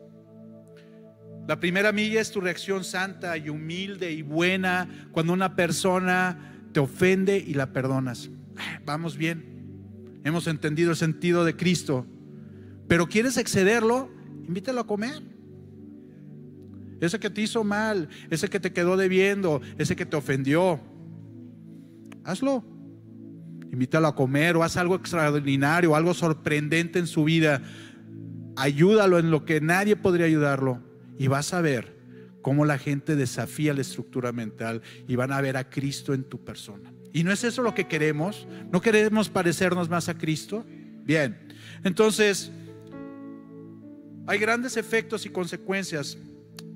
La 1.46 1.60
primera 1.60 1.92
milla 1.92 2.20
es 2.20 2.30
tu 2.30 2.40
reacción 2.40 2.84
santa 2.84 3.36
y 3.36 3.50
humilde 3.50 4.10
y 4.12 4.22
buena 4.22 5.08
cuando 5.12 5.34
una 5.34 5.54
persona 5.54 6.54
te 6.72 6.80
ofende 6.80 7.36
y 7.36 7.52
la 7.52 7.72
perdonas. 7.72 8.30
Vamos 8.86 9.18
bien, 9.18 10.20
hemos 10.24 10.46
entendido 10.46 10.92
el 10.92 10.96
sentido 10.96 11.44
de 11.44 11.54
Cristo, 11.54 12.06
pero 12.88 13.08
quieres 13.08 13.36
excederlo, 13.36 14.10
invítalo 14.46 14.80
a 14.80 14.86
comer. 14.86 15.22
Ese 17.00 17.18
que 17.20 17.28
te 17.28 17.42
hizo 17.42 17.62
mal, 17.62 18.08
ese 18.30 18.48
que 18.48 18.60
te 18.60 18.72
quedó 18.72 18.96
debiendo, 18.96 19.60
ese 19.76 19.96
que 19.96 20.06
te 20.06 20.16
ofendió, 20.16 20.80
hazlo. 22.24 22.64
Invítalo 23.70 24.06
a 24.06 24.14
comer 24.14 24.56
o 24.56 24.62
haz 24.62 24.76
algo 24.76 24.94
extraordinario, 24.94 25.96
algo 25.96 26.14
sorprendente 26.14 27.00
en 27.00 27.08
su 27.08 27.24
vida. 27.24 27.60
Ayúdalo 28.56 29.18
en 29.18 29.32
lo 29.32 29.44
que 29.44 29.60
nadie 29.60 29.96
podría 29.96 30.26
ayudarlo 30.26 30.93
y 31.18 31.28
vas 31.28 31.54
a 31.54 31.60
ver 31.60 31.94
cómo 32.44 32.66
la 32.66 32.76
gente 32.76 33.16
desafía 33.16 33.72
la 33.72 33.80
estructura 33.80 34.30
mental 34.30 34.82
y 35.08 35.16
van 35.16 35.32
a 35.32 35.40
ver 35.40 35.56
a 35.56 35.70
Cristo 35.70 36.12
en 36.12 36.24
tu 36.24 36.44
persona. 36.44 36.92
¿Y 37.10 37.24
no 37.24 37.32
es 37.32 37.42
eso 37.42 37.62
lo 37.62 37.74
que 37.74 37.86
queremos? 37.86 38.46
¿No 38.70 38.82
queremos 38.82 39.30
parecernos 39.30 39.88
más 39.88 40.10
a 40.10 40.18
Cristo? 40.18 40.66
Bien, 41.04 41.48
entonces 41.84 42.52
hay 44.26 44.38
grandes 44.38 44.76
efectos 44.76 45.24
y 45.24 45.30
consecuencias 45.30 46.18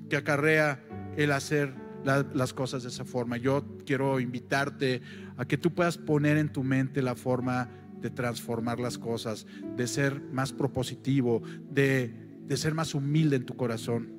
que 0.09 0.17
acarrea 0.17 0.83
el 1.17 1.31
hacer 1.31 1.75
las 2.03 2.53
cosas 2.53 2.81
de 2.81 2.89
esa 2.89 3.05
forma. 3.05 3.37
Yo 3.37 3.77
quiero 3.85 4.19
invitarte 4.19 5.01
a 5.37 5.45
que 5.45 5.57
tú 5.57 5.73
puedas 5.73 5.99
poner 5.99 6.37
en 6.37 6.51
tu 6.51 6.63
mente 6.63 7.03
la 7.03 7.15
forma 7.15 7.69
de 8.01 8.09
transformar 8.09 8.79
las 8.79 8.97
cosas, 8.97 9.45
de 9.75 9.85
ser 9.85 10.19
más 10.31 10.51
propositivo, 10.51 11.43
de, 11.69 12.39
de 12.47 12.57
ser 12.57 12.73
más 12.73 12.95
humilde 12.95 13.35
en 13.35 13.45
tu 13.45 13.55
corazón 13.55 14.18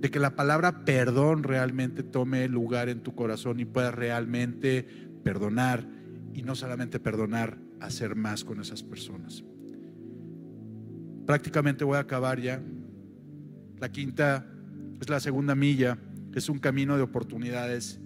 de 0.00 0.10
que 0.10 0.20
la 0.20 0.36
palabra 0.36 0.84
perdón 0.84 1.42
realmente 1.42 2.02
tome 2.02 2.46
lugar 2.48 2.88
en 2.88 3.02
tu 3.02 3.14
corazón 3.14 3.58
y 3.58 3.64
puedas 3.64 3.94
realmente 3.94 4.86
perdonar 5.24 5.88
y 6.32 6.42
no 6.42 6.54
solamente 6.54 7.00
perdonar, 7.00 7.58
hacer 7.80 8.14
más 8.14 8.44
con 8.44 8.60
esas 8.60 8.82
personas. 8.82 9.44
Prácticamente 11.26 11.84
voy 11.84 11.96
a 11.96 12.00
acabar 12.00 12.40
ya. 12.40 12.62
La 13.78 13.90
quinta 13.90 14.46
es 15.00 15.08
la 15.08 15.20
segunda 15.20 15.54
milla, 15.54 15.98
es 16.34 16.48
un 16.48 16.58
camino 16.58 16.96
de 16.96 17.02
oportunidades 17.02 18.00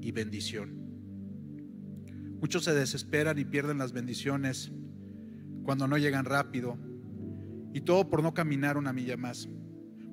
y 0.00 0.10
bendición. 0.10 0.82
Muchos 2.40 2.64
se 2.64 2.74
desesperan 2.74 3.38
y 3.38 3.44
pierden 3.44 3.78
las 3.78 3.92
bendiciones 3.92 4.72
cuando 5.62 5.86
no 5.86 5.96
llegan 5.96 6.24
rápido 6.24 6.76
y 7.72 7.82
todo 7.82 8.10
por 8.10 8.22
no 8.22 8.34
caminar 8.34 8.76
una 8.76 8.92
milla 8.92 9.16
más. 9.16 9.48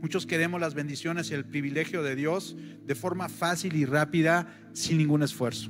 Muchos 0.01 0.25
queremos 0.25 0.61
las 0.61 0.75
bendiciones 0.75 1.29
y 1.29 1.33
el 1.33 1.45
privilegio 1.45 2.03
de 2.03 2.15
Dios 2.15 2.55
de 2.85 2.95
forma 2.95 3.27
fácil 3.27 3.75
y 3.75 3.85
rápida, 3.85 4.47
sin 4.71 4.97
ningún 4.97 5.23
esfuerzo. 5.23 5.69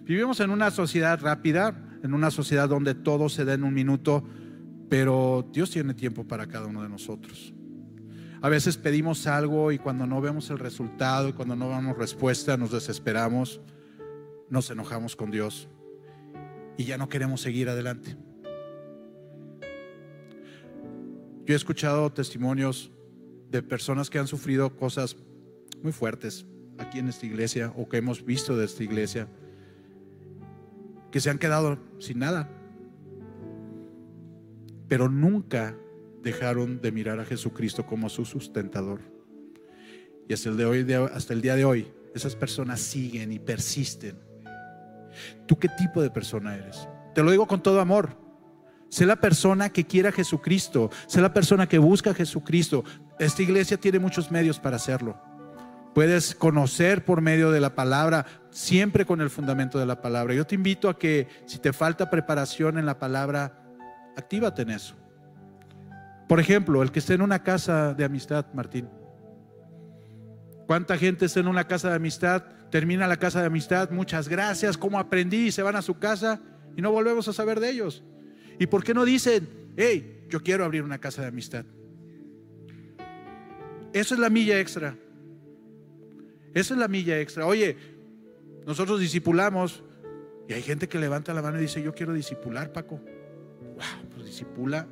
Vivimos 0.00 0.40
en 0.40 0.50
una 0.50 0.70
sociedad 0.70 1.20
rápida, 1.20 1.98
en 2.02 2.14
una 2.14 2.32
sociedad 2.32 2.68
donde 2.68 2.94
todo 2.94 3.28
se 3.28 3.44
da 3.44 3.54
en 3.54 3.62
un 3.62 3.74
minuto, 3.74 4.24
pero 4.88 5.48
Dios 5.52 5.70
tiene 5.70 5.94
tiempo 5.94 6.26
para 6.26 6.48
cada 6.48 6.66
uno 6.66 6.82
de 6.82 6.88
nosotros. 6.88 7.54
A 8.40 8.48
veces 8.48 8.76
pedimos 8.76 9.28
algo 9.28 9.70
y 9.70 9.78
cuando 9.78 10.04
no 10.04 10.20
vemos 10.20 10.50
el 10.50 10.58
resultado 10.58 11.28
y 11.28 11.32
cuando 11.32 11.54
no 11.54 11.68
vemos 11.68 11.96
respuesta 11.96 12.56
nos 12.56 12.72
desesperamos, 12.72 13.60
nos 14.50 14.68
enojamos 14.70 15.14
con 15.14 15.30
Dios 15.30 15.68
y 16.76 16.84
ya 16.84 16.98
no 16.98 17.08
queremos 17.08 17.40
seguir 17.40 17.68
adelante. 17.68 18.16
Yo 21.44 21.54
he 21.54 21.56
escuchado 21.56 22.12
testimonios 22.12 22.90
de 23.52 23.62
personas 23.62 24.08
que 24.08 24.18
han 24.18 24.26
sufrido 24.26 24.74
cosas 24.74 25.16
muy 25.82 25.92
fuertes 25.92 26.46
aquí 26.78 26.98
en 26.98 27.08
esta 27.08 27.26
iglesia 27.26 27.72
o 27.76 27.86
que 27.86 27.98
hemos 27.98 28.24
visto 28.24 28.56
de 28.56 28.64
esta 28.64 28.82
iglesia, 28.82 29.28
que 31.10 31.20
se 31.20 31.28
han 31.28 31.38
quedado 31.38 31.78
sin 31.98 32.18
nada, 32.18 32.48
pero 34.88 35.08
nunca 35.10 35.76
dejaron 36.22 36.80
de 36.80 36.92
mirar 36.92 37.20
a 37.20 37.26
Jesucristo 37.26 37.84
como 37.84 38.08
su 38.08 38.24
sustentador. 38.24 39.00
Y 40.28 40.32
hasta 40.32 40.48
el, 40.48 40.56
de 40.56 40.64
hoy, 40.64 40.92
hasta 41.14 41.34
el 41.34 41.42
día 41.42 41.54
de 41.54 41.66
hoy, 41.66 41.92
esas 42.14 42.34
personas 42.34 42.80
siguen 42.80 43.32
y 43.32 43.38
persisten. 43.38 44.16
¿Tú 45.46 45.58
qué 45.58 45.68
tipo 45.68 46.00
de 46.00 46.10
persona 46.10 46.56
eres? 46.56 46.88
Te 47.14 47.22
lo 47.22 47.30
digo 47.30 47.46
con 47.46 47.62
todo 47.62 47.80
amor. 47.80 48.16
Sé 48.92 49.06
la 49.06 49.16
persona 49.16 49.70
que 49.70 49.86
quiera 49.86 50.10
a 50.10 50.12
Jesucristo. 50.12 50.90
Sé 51.06 51.22
la 51.22 51.32
persona 51.32 51.66
que 51.66 51.78
busca 51.78 52.10
a 52.10 52.14
Jesucristo. 52.14 52.84
Esta 53.22 53.40
iglesia 53.40 53.76
tiene 53.76 54.00
muchos 54.00 54.32
medios 54.32 54.58
para 54.58 54.74
hacerlo. 54.74 55.16
Puedes 55.94 56.34
conocer 56.34 57.04
por 57.04 57.20
medio 57.20 57.52
de 57.52 57.60
la 57.60 57.76
palabra, 57.76 58.26
siempre 58.50 59.06
con 59.06 59.20
el 59.20 59.30
fundamento 59.30 59.78
de 59.78 59.86
la 59.86 60.02
palabra. 60.02 60.34
Yo 60.34 60.44
te 60.44 60.56
invito 60.56 60.88
a 60.88 60.98
que 60.98 61.28
si 61.46 61.60
te 61.60 61.72
falta 61.72 62.10
preparación 62.10 62.78
en 62.78 62.84
la 62.84 62.98
palabra, 62.98 63.62
actívate 64.16 64.62
en 64.62 64.70
eso. 64.70 64.96
Por 66.28 66.40
ejemplo, 66.40 66.82
el 66.82 66.90
que 66.90 66.98
esté 66.98 67.14
en 67.14 67.22
una 67.22 67.44
casa 67.44 67.94
de 67.94 68.04
amistad, 68.04 68.44
Martín. 68.54 68.88
¿Cuánta 70.66 70.98
gente 70.98 71.26
está 71.26 71.38
en 71.38 71.46
una 71.46 71.68
casa 71.68 71.90
de 71.90 71.94
amistad? 71.94 72.42
Termina 72.72 73.06
la 73.06 73.18
casa 73.18 73.40
de 73.40 73.46
amistad, 73.46 73.90
muchas 73.92 74.28
gracias, 74.28 74.76
¿cómo 74.76 74.98
aprendí? 74.98 75.46
Y 75.46 75.52
se 75.52 75.62
van 75.62 75.76
a 75.76 75.82
su 75.82 75.96
casa 75.96 76.40
y 76.76 76.82
no 76.82 76.90
volvemos 76.90 77.28
a 77.28 77.32
saber 77.32 77.60
de 77.60 77.70
ellos. 77.70 78.02
¿Y 78.58 78.66
por 78.66 78.82
qué 78.82 78.94
no 78.94 79.04
dicen, 79.04 79.48
hey, 79.76 80.26
yo 80.28 80.42
quiero 80.42 80.64
abrir 80.64 80.82
una 80.82 80.98
casa 80.98 81.22
de 81.22 81.28
amistad. 81.28 81.64
Eso 83.92 84.14
es 84.14 84.20
la 84.20 84.30
milla 84.30 84.58
extra. 84.58 84.96
Esa 86.54 86.74
es 86.74 86.80
la 86.80 86.88
milla 86.88 87.20
extra. 87.20 87.46
Oye, 87.46 87.76
nosotros 88.66 89.00
discipulamos 89.00 89.82
y 90.48 90.52
hay 90.52 90.62
gente 90.62 90.88
que 90.88 90.98
levanta 90.98 91.34
la 91.34 91.42
mano 91.42 91.58
y 91.58 91.62
dice, 91.62 91.82
yo 91.82 91.94
quiero 91.94 92.12
disipular, 92.12 92.72
Paco. 92.72 92.96
Wow, 92.96 94.08
pues 94.14 94.26
disipula. 94.26 94.86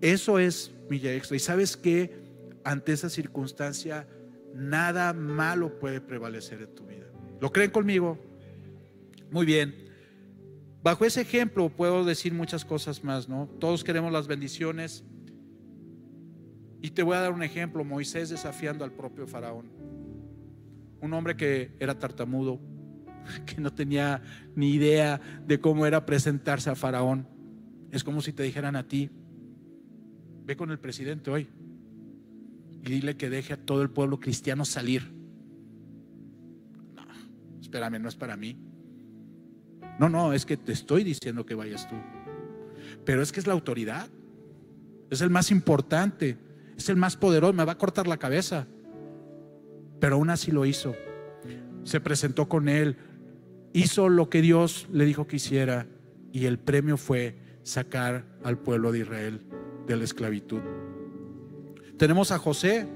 Eso 0.00 0.38
es 0.38 0.70
milla 0.88 1.12
extra. 1.14 1.36
Y 1.36 1.40
sabes 1.40 1.76
que 1.76 2.24
ante 2.64 2.92
esa 2.92 3.08
circunstancia, 3.08 4.06
nada 4.54 5.12
malo 5.12 5.78
puede 5.78 6.00
prevalecer 6.00 6.62
en 6.62 6.74
tu 6.74 6.86
vida. 6.86 7.06
¿Lo 7.40 7.52
creen 7.52 7.70
conmigo? 7.70 8.18
Muy 9.30 9.46
bien. 9.46 9.74
Bajo 10.82 11.04
ese 11.04 11.22
ejemplo 11.22 11.70
puedo 11.70 12.04
decir 12.04 12.32
muchas 12.32 12.64
cosas 12.64 13.02
más, 13.02 13.28
¿no? 13.28 13.48
Todos 13.58 13.84
queremos 13.84 14.12
las 14.12 14.26
bendiciones. 14.26 15.04
Y 16.84 16.90
te 16.90 17.02
voy 17.02 17.16
a 17.16 17.20
dar 17.20 17.32
un 17.32 17.42
ejemplo, 17.42 17.82
Moisés 17.82 18.28
desafiando 18.28 18.84
al 18.84 18.92
propio 18.92 19.26
faraón. 19.26 19.70
Un 21.00 21.14
hombre 21.14 21.34
que 21.34 21.74
era 21.80 21.98
tartamudo, 21.98 22.60
que 23.46 23.58
no 23.58 23.72
tenía 23.72 24.20
ni 24.54 24.74
idea 24.74 25.18
de 25.46 25.58
cómo 25.58 25.86
era 25.86 26.04
presentarse 26.04 26.68
a 26.68 26.74
faraón. 26.74 27.26
Es 27.90 28.04
como 28.04 28.20
si 28.20 28.34
te 28.34 28.42
dijeran 28.42 28.76
a 28.76 28.86
ti, 28.86 29.08
ve 30.44 30.56
con 30.58 30.70
el 30.70 30.78
presidente 30.78 31.30
hoy 31.30 31.48
y 32.82 32.90
dile 32.90 33.16
que 33.16 33.30
deje 33.30 33.54
a 33.54 33.56
todo 33.56 33.80
el 33.80 33.88
pueblo 33.88 34.20
cristiano 34.20 34.66
salir. 34.66 35.10
No, 36.94 37.06
espérame, 37.62 37.98
no 37.98 38.10
es 38.10 38.14
para 38.14 38.36
mí. 38.36 38.58
No, 39.98 40.10
no, 40.10 40.34
es 40.34 40.44
que 40.44 40.58
te 40.58 40.72
estoy 40.72 41.02
diciendo 41.02 41.46
que 41.46 41.54
vayas 41.54 41.88
tú. 41.88 41.94
Pero 43.06 43.22
es 43.22 43.32
que 43.32 43.40
es 43.40 43.46
la 43.46 43.54
autoridad. 43.54 44.06
Es 45.08 45.22
el 45.22 45.30
más 45.30 45.50
importante. 45.50 46.43
Es 46.76 46.88
el 46.88 46.96
más 46.96 47.16
poderoso. 47.16 47.52
Me 47.52 47.64
va 47.64 47.72
a 47.72 47.78
cortar 47.78 48.06
la 48.06 48.16
cabeza. 48.16 48.66
Pero 50.00 50.16
aún 50.16 50.30
así 50.30 50.50
lo 50.50 50.66
hizo. 50.66 50.94
Se 51.84 52.00
presentó 52.00 52.48
con 52.48 52.68
él. 52.68 52.96
Hizo 53.72 54.08
lo 54.08 54.28
que 54.30 54.42
Dios 54.42 54.88
le 54.92 55.04
dijo 55.04 55.26
que 55.26 55.36
hiciera. 55.36 55.86
Y 56.32 56.46
el 56.46 56.58
premio 56.58 56.96
fue 56.96 57.36
sacar 57.62 58.24
al 58.42 58.58
pueblo 58.58 58.92
de 58.92 59.00
Israel 59.00 59.40
de 59.86 59.96
la 59.96 60.04
esclavitud. 60.04 60.60
Tenemos 61.96 62.32
a 62.32 62.38
José. 62.38 62.86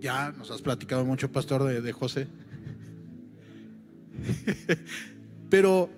Ya 0.00 0.32
nos 0.32 0.50
has 0.50 0.62
platicado 0.62 1.04
mucho, 1.04 1.30
pastor, 1.30 1.64
de, 1.64 1.80
de 1.80 1.92
José. 1.92 2.28
Pero, 5.50 5.88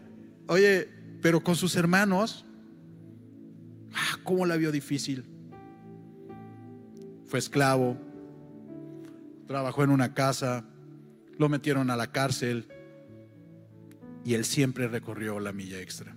oye, 0.46 0.88
pero 1.22 1.42
con 1.42 1.56
sus 1.56 1.76
hermanos, 1.76 2.44
ah, 3.92 4.18
¿cómo 4.24 4.46
la 4.46 4.56
vio 4.56 4.72
difícil? 4.72 5.24
Fue 7.30 7.38
esclavo, 7.38 7.96
trabajó 9.46 9.84
en 9.84 9.90
una 9.90 10.14
casa, 10.14 10.64
lo 11.38 11.48
metieron 11.48 11.88
a 11.88 11.96
la 11.96 12.10
cárcel 12.10 12.66
y 14.24 14.34
él 14.34 14.44
siempre 14.44 14.88
recorrió 14.88 15.38
la 15.38 15.52
milla 15.52 15.80
extra. 15.80 16.16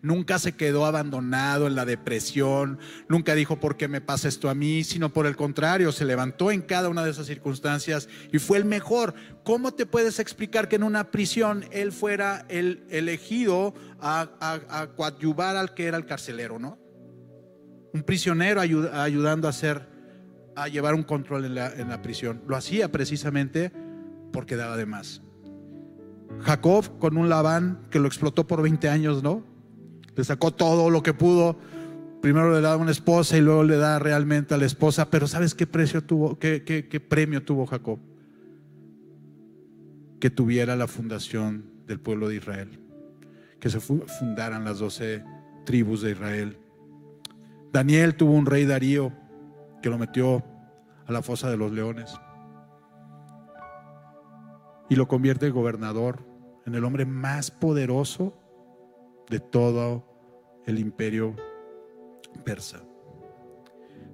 Nunca 0.00 0.38
se 0.38 0.52
quedó 0.52 0.86
abandonado 0.86 1.66
en 1.66 1.74
la 1.74 1.84
depresión, 1.84 2.78
nunca 3.06 3.34
dijo 3.34 3.60
por 3.60 3.76
qué 3.76 3.86
me 3.86 4.00
pasa 4.00 4.28
esto 4.28 4.48
a 4.48 4.54
mí, 4.54 4.82
sino 4.82 5.12
por 5.12 5.26
el 5.26 5.36
contrario, 5.36 5.92
se 5.92 6.06
levantó 6.06 6.50
en 6.50 6.62
cada 6.62 6.88
una 6.88 7.04
de 7.04 7.10
esas 7.10 7.26
circunstancias 7.26 8.08
y 8.32 8.38
fue 8.38 8.56
el 8.56 8.64
mejor. 8.64 9.12
¿Cómo 9.44 9.74
te 9.74 9.84
puedes 9.84 10.18
explicar 10.20 10.70
que 10.70 10.76
en 10.76 10.84
una 10.84 11.10
prisión 11.10 11.66
él 11.70 11.92
fuera 11.92 12.46
el 12.48 12.86
elegido 12.88 13.74
a, 14.00 14.88
coadyuvar 14.96 15.58
al 15.58 15.74
que 15.74 15.84
era 15.84 15.98
el 15.98 16.06
carcelero, 16.06 16.58
no? 16.58 16.78
Un 17.92 18.04
prisionero 18.04 18.62
ayudando 18.62 19.48
a 19.48 19.50
hacer, 19.50 19.99
a 20.56 20.68
llevar 20.68 20.94
un 20.94 21.02
control 21.02 21.44
en 21.44 21.54
la, 21.54 21.72
en 21.72 21.88
la 21.88 22.02
prisión. 22.02 22.42
Lo 22.46 22.56
hacía 22.56 22.90
precisamente 22.90 23.72
porque 24.32 24.56
daba 24.56 24.76
de 24.76 24.86
más. 24.86 25.22
Jacob 26.40 26.98
con 26.98 27.16
un 27.16 27.28
Labán 27.28 27.80
que 27.90 27.98
lo 27.98 28.06
explotó 28.06 28.46
por 28.46 28.62
20 28.62 28.88
años, 28.88 29.22
¿no? 29.22 29.44
Le 30.14 30.24
sacó 30.24 30.52
todo 30.52 30.90
lo 30.90 31.02
que 31.02 31.12
pudo. 31.12 31.58
Primero 32.20 32.52
le 32.52 32.60
da 32.60 32.76
una 32.76 32.90
esposa 32.90 33.36
y 33.36 33.40
luego 33.40 33.64
le 33.64 33.76
da 33.76 33.98
realmente 33.98 34.54
a 34.54 34.58
la 34.58 34.66
esposa. 34.66 35.10
Pero 35.10 35.26
¿sabes 35.26 35.54
qué 35.54 35.66
precio 35.66 36.02
tuvo, 36.02 36.38
qué, 36.38 36.62
qué 36.64 37.00
premio 37.00 37.42
tuvo 37.42 37.66
Jacob? 37.66 37.98
Que 40.20 40.30
tuviera 40.30 40.76
la 40.76 40.86
fundación 40.86 41.64
del 41.86 42.00
pueblo 42.00 42.28
de 42.28 42.36
Israel. 42.36 42.78
Que 43.58 43.70
se 43.70 43.80
fundaran 43.80 44.64
las 44.64 44.78
doce 44.78 45.24
tribus 45.64 46.02
de 46.02 46.12
Israel. 46.12 46.58
Daniel 47.72 48.14
tuvo 48.14 48.32
un 48.32 48.46
rey 48.46 48.66
Darío 48.66 49.12
que 49.82 49.90
lo 49.90 49.98
metió 49.98 50.44
a 51.06 51.12
la 51.12 51.22
fosa 51.22 51.50
de 51.50 51.56
los 51.56 51.72
leones 51.72 52.14
y 54.90 54.96
lo 54.96 55.06
convierte 55.08 55.46
en 55.46 55.52
gobernador, 55.52 56.26
en 56.66 56.74
el 56.74 56.84
hombre 56.84 57.06
más 57.06 57.50
poderoso 57.50 58.36
de 59.30 59.38
todo 59.38 60.04
el 60.66 60.78
imperio 60.78 61.36
persa, 62.44 62.82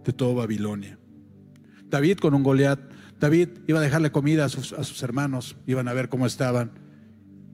de 0.05 0.13
todo 0.13 0.35
Babilonia. 0.35 0.99
David 1.89 2.19
con 2.19 2.35
un 2.35 2.43
Goliat, 2.43 2.79
David 3.19 3.49
iba 3.67 3.79
a 3.79 3.83
dejarle 3.83 4.13
comida 4.13 4.45
a 4.45 4.49
sus, 4.51 5.03
hermanos, 5.03 5.57
iban 5.67 5.89
a 5.89 5.95
ver 5.95 6.09
cómo 6.09 6.27
estaban, 6.27 6.73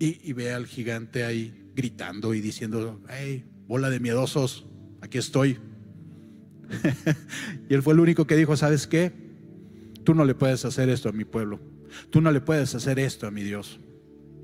y, 0.01 0.33
ve 0.33 0.53
al 0.53 0.67
gigante 0.67 1.25
ahí 1.25 1.71
gritando 1.77 2.35
y 2.35 2.41
diciendo, 2.41 3.01
hey, 3.09 3.49
bola 3.69 3.89
de 3.89 4.01
miedosos, 4.01 4.67
aquí 5.01 5.19
estoy. 5.19 5.61
y 7.69 7.75
él 7.75 7.83
fue 7.83 7.95
el 7.95 8.01
único 8.01 8.27
que 8.27 8.37
dijo, 8.37 8.57
¿sabes 8.57 8.87
qué? 8.87 9.13
Tú 10.05 10.15
no 10.15 10.25
le 10.25 10.35
puedes 10.35 10.65
hacer 10.65 10.89
esto 10.89 11.09
a 11.09 11.13
mi 11.13 11.25
pueblo, 11.25 11.61
tú 12.11 12.21
no 12.21 12.31
le 12.31 12.41
puedes 12.41 12.75
hacer 12.75 12.99
esto 12.99 13.27
a 13.27 13.31
mi 13.31 13.43
Dios. 13.43 13.81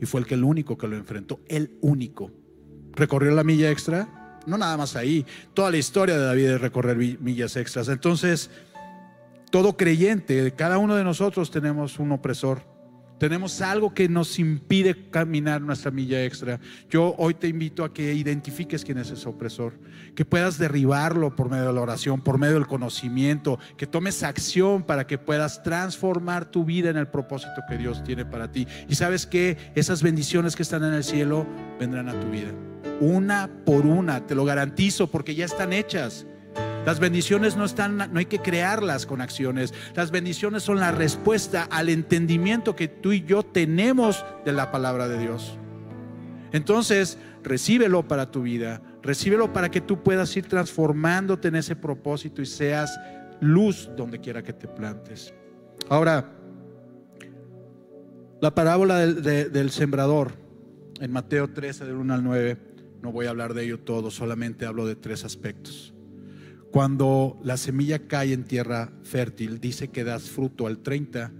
Y 0.01 0.07
fue 0.07 0.21
el 0.21 0.27
que 0.27 0.35
el 0.35 0.45
único 0.45 0.79
que 0.79 0.87
lo 0.87 0.97
enfrentó, 0.97 1.41
el 1.49 1.77
único 1.81 2.31
recorrió 2.93 3.33
la 3.33 3.45
milla 3.45 3.71
extra. 3.71 4.41
No 4.47 4.57
nada 4.57 4.77
más 4.77 4.97
ahí. 4.97 5.27
Toda 5.55 5.71
la 5.71 5.77
historia 5.77 6.17
de 6.17 6.25
David 6.25 6.47
es 6.51 6.61
recorrer 6.61 6.97
millas 6.97 7.57
extras. 7.57 7.89
Entonces, 7.89 8.51
todo 9.51 9.77
creyente, 9.77 10.53
cada 10.53 10.79
uno 10.79 10.97
de 10.97 11.05
nosotros 11.05 11.51
tenemos 11.51 11.99
un 11.99 12.13
opresor. 12.13 12.63
Tenemos 13.19 13.61
algo 13.61 13.95
que 13.95 14.09
nos 14.09 14.39
impide 14.39 15.11
caminar 15.11 15.61
nuestra 15.61 15.91
milla 15.91 16.25
extra. 16.25 16.61
Yo 16.91 17.15
hoy 17.19 17.35
te 17.35 17.49
invito 17.49 17.85
a 17.85 17.93
que 17.93 18.15
identifiques 18.15 18.85
quién 18.85 18.99
es 18.99 19.11
ese 19.11 19.29
opresor, 19.29 19.75
que 20.15 20.25
puedas 20.25 20.59
derribarlo 20.59 21.35
por 21.35 21.51
medio 21.51 21.67
de 21.67 21.73
la 21.73 21.81
oración, 21.81 22.21
por 22.21 22.39
medio 22.39 22.55
del 22.55 22.67
conocimiento, 22.67 23.59
que 23.77 23.87
tomes 23.87 24.23
acción 24.23 24.83
para 24.83 25.07
que 25.07 25.19
puedas 25.19 25.63
transformar 25.63 26.51
tu 26.51 26.65
vida 26.65 26.91
en 26.91 26.97
el 26.97 27.09
propósito 27.09 27.63
que 27.69 27.77
Dios 27.77 28.05
tiene 28.05 28.25
para 28.25 28.53
ti. 28.53 28.67
Y 28.89 28.95
sabes 28.95 29.27
que 29.27 29.57
esas 29.75 30.03
bendiciones 30.03 30.57
que 30.57 30.63
están 30.63 30.85
en 30.85 30.95
el 30.95 31.05
cielo 31.05 31.47
vendrán 31.79 32.09
a 32.09 32.19
tu 32.19 32.31
vida 32.31 32.53
una 33.01 33.49
por 33.65 33.87
una, 33.87 34.27
te 34.27 34.35
lo 34.35 34.45
garantizo, 34.45 35.11
porque 35.11 35.35
ya 35.35 35.45
están 35.45 35.73
hechas. 35.73 36.27
Las 36.87 37.01
bendiciones 37.01 37.57
no 37.57 37.65
están, 37.65 37.97
no 37.97 38.19
hay 38.19 38.27
que 38.27 38.39
crearlas 38.39 39.05
con 39.05 39.21
acciones. 39.21 39.75
Las 39.95 40.11
bendiciones 40.11 40.63
son 40.63 40.81
la 40.81 40.91
respuesta 40.91 41.69
al 41.71 41.89
entendimiento 41.89 42.75
que 42.75 42.89
tú 42.89 43.13
y 43.13 43.25
yo 43.25 43.43
tenemos 43.43 44.25
de 44.45 44.53
la 44.53 44.71
palabra 44.71 45.09
de 45.09 45.19
Dios. 45.19 45.59
Entonces, 46.53 47.19
recíbelo 47.43 48.09
para 48.09 48.31
tu 48.31 48.43
vida, 48.43 48.81
recíbelo 49.03 49.53
para 49.53 49.71
que 49.71 49.81
tú 49.81 50.03
puedas 50.03 50.35
ir 50.37 50.47
transformándote 50.47 51.49
en 51.49 51.57
ese 51.57 51.77
propósito 51.77 52.41
y 52.41 52.47
seas 52.47 52.99
luz 53.41 53.91
donde 53.97 54.21
quiera 54.21 54.43
que 54.43 54.53
te 54.53 54.67
plantes. 54.67 55.35
Ahora, 55.89 56.33
la 58.41 58.55
parábola 58.55 58.99
del, 58.99 59.71
sembrador 59.71 60.33
en 61.01 61.13
Mateo 61.13 61.49
13, 61.49 61.85
del 61.85 61.97
1 61.97 62.15
al 62.15 62.25
9 62.25 62.57
no 63.03 63.13
voy 63.13 63.27
a 63.27 63.31
hablar 63.31 63.55
de 63.55 63.65
ello 63.65 63.79
todo, 63.79 64.11
solamente 64.11 64.67
hablo 64.67 64.87
de 64.87 64.97
tres 64.97 65.25
aspectos. 65.25 65.95
Cuando 66.71 67.41
la 67.43 67.57
semilla 67.57 68.07
cae 68.07 68.33
en 68.33 68.45
tierra 68.45 68.93
fértil, 69.03 69.61
dice 69.61 69.89
que 69.89 70.05
das 70.05 70.29
fruto 70.29 70.67
al 70.67 70.79
30, 70.79 71.33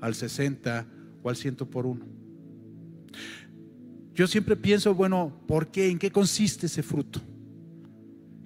al 0.00 0.14
60 0.14 0.86
o 1.22 1.28
al 1.28 1.36
100 1.36 1.56
por 1.56 1.86
uno. 1.86 2.04
Yo 4.14 4.26
siempre 4.26 4.56
pienso, 4.56 4.94
bueno, 4.94 5.40
¿por 5.46 5.68
qué? 5.70 5.90
¿En 5.90 5.98
qué 5.98 6.10
consiste 6.10 6.66
ese 6.66 6.82
fruto? 6.82 7.20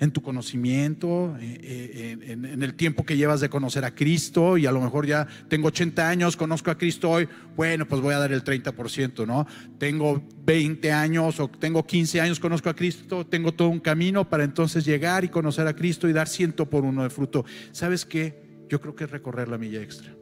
En 0.00 0.10
tu 0.10 0.22
conocimiento, 0.22 1.36
eh, 1.40 1.60
eh, 1.62 2.32
en, 2.32 2.62
el 2.62 2.74
tiempo 2.74 3.04
que 3.04 3.18
llevas 3.18 3.40
de 3.40 3.50
conocer 3.50 3.84
a 3.84 3.94
Cristo 3.94 4.56
y 4.56 4.64
a 4.66 4.72
lo 4.72 4.80
mejor 4.80 5.06
ya 5.06 5.28
tengo 5.48 5.68
80 5.68 6.08
años, 6.08 6.36
conozco 6.36 6.70
a 6.70 6.78
Cristo 6.78 7.10
hoy, 7.10 7.28
bueno, 7.54 7.86
pues 7.86 8.00
voy 8.00 8.14
a 8.14 8.18
dar 8.18 8.32
el 8.32 8.42
30%, 8.42 9.26
¿no? 9.26 9.46
Tengo 9.78 10.26
20 10.44 10.90
años 10.90 11.38
o 11.38 11.48
tengo 11.48 11.86
15 11.86 12.20
años, 12.22 12.40
conozco 12.40 12.70
a 12.70 12.74
Cristo, 12.74 13.26
tengo 13.26 13.52
todo 13.52 13.68
un 13.68 13.80
camino 13.80 14.28
para 14.28 14.44
entonces 14.44 14.86
llegar 14.86 15.22
y 15.24 15.28
conocer 15.28 15.66
a 15.66 15.76
Cristo 15.76 16.08
y 16.08 16.14
dar 16.14 16.28
ciento 16.28 16.68
por 16.68 16.84
uno 16.84 17.02
de 17.02 17.10
fruto. 17.10 17.44
¿Sabes 17.72 18.06
qué? 18.06 18.64
Yo 18.70 18.80
creo 18.80 18.94
que 18.94 19.04
es 19.04 19.10
recorrer 19.10 19.48
la 19.48 19.58
milla 19.58 19.82
extra. 19.82 20.19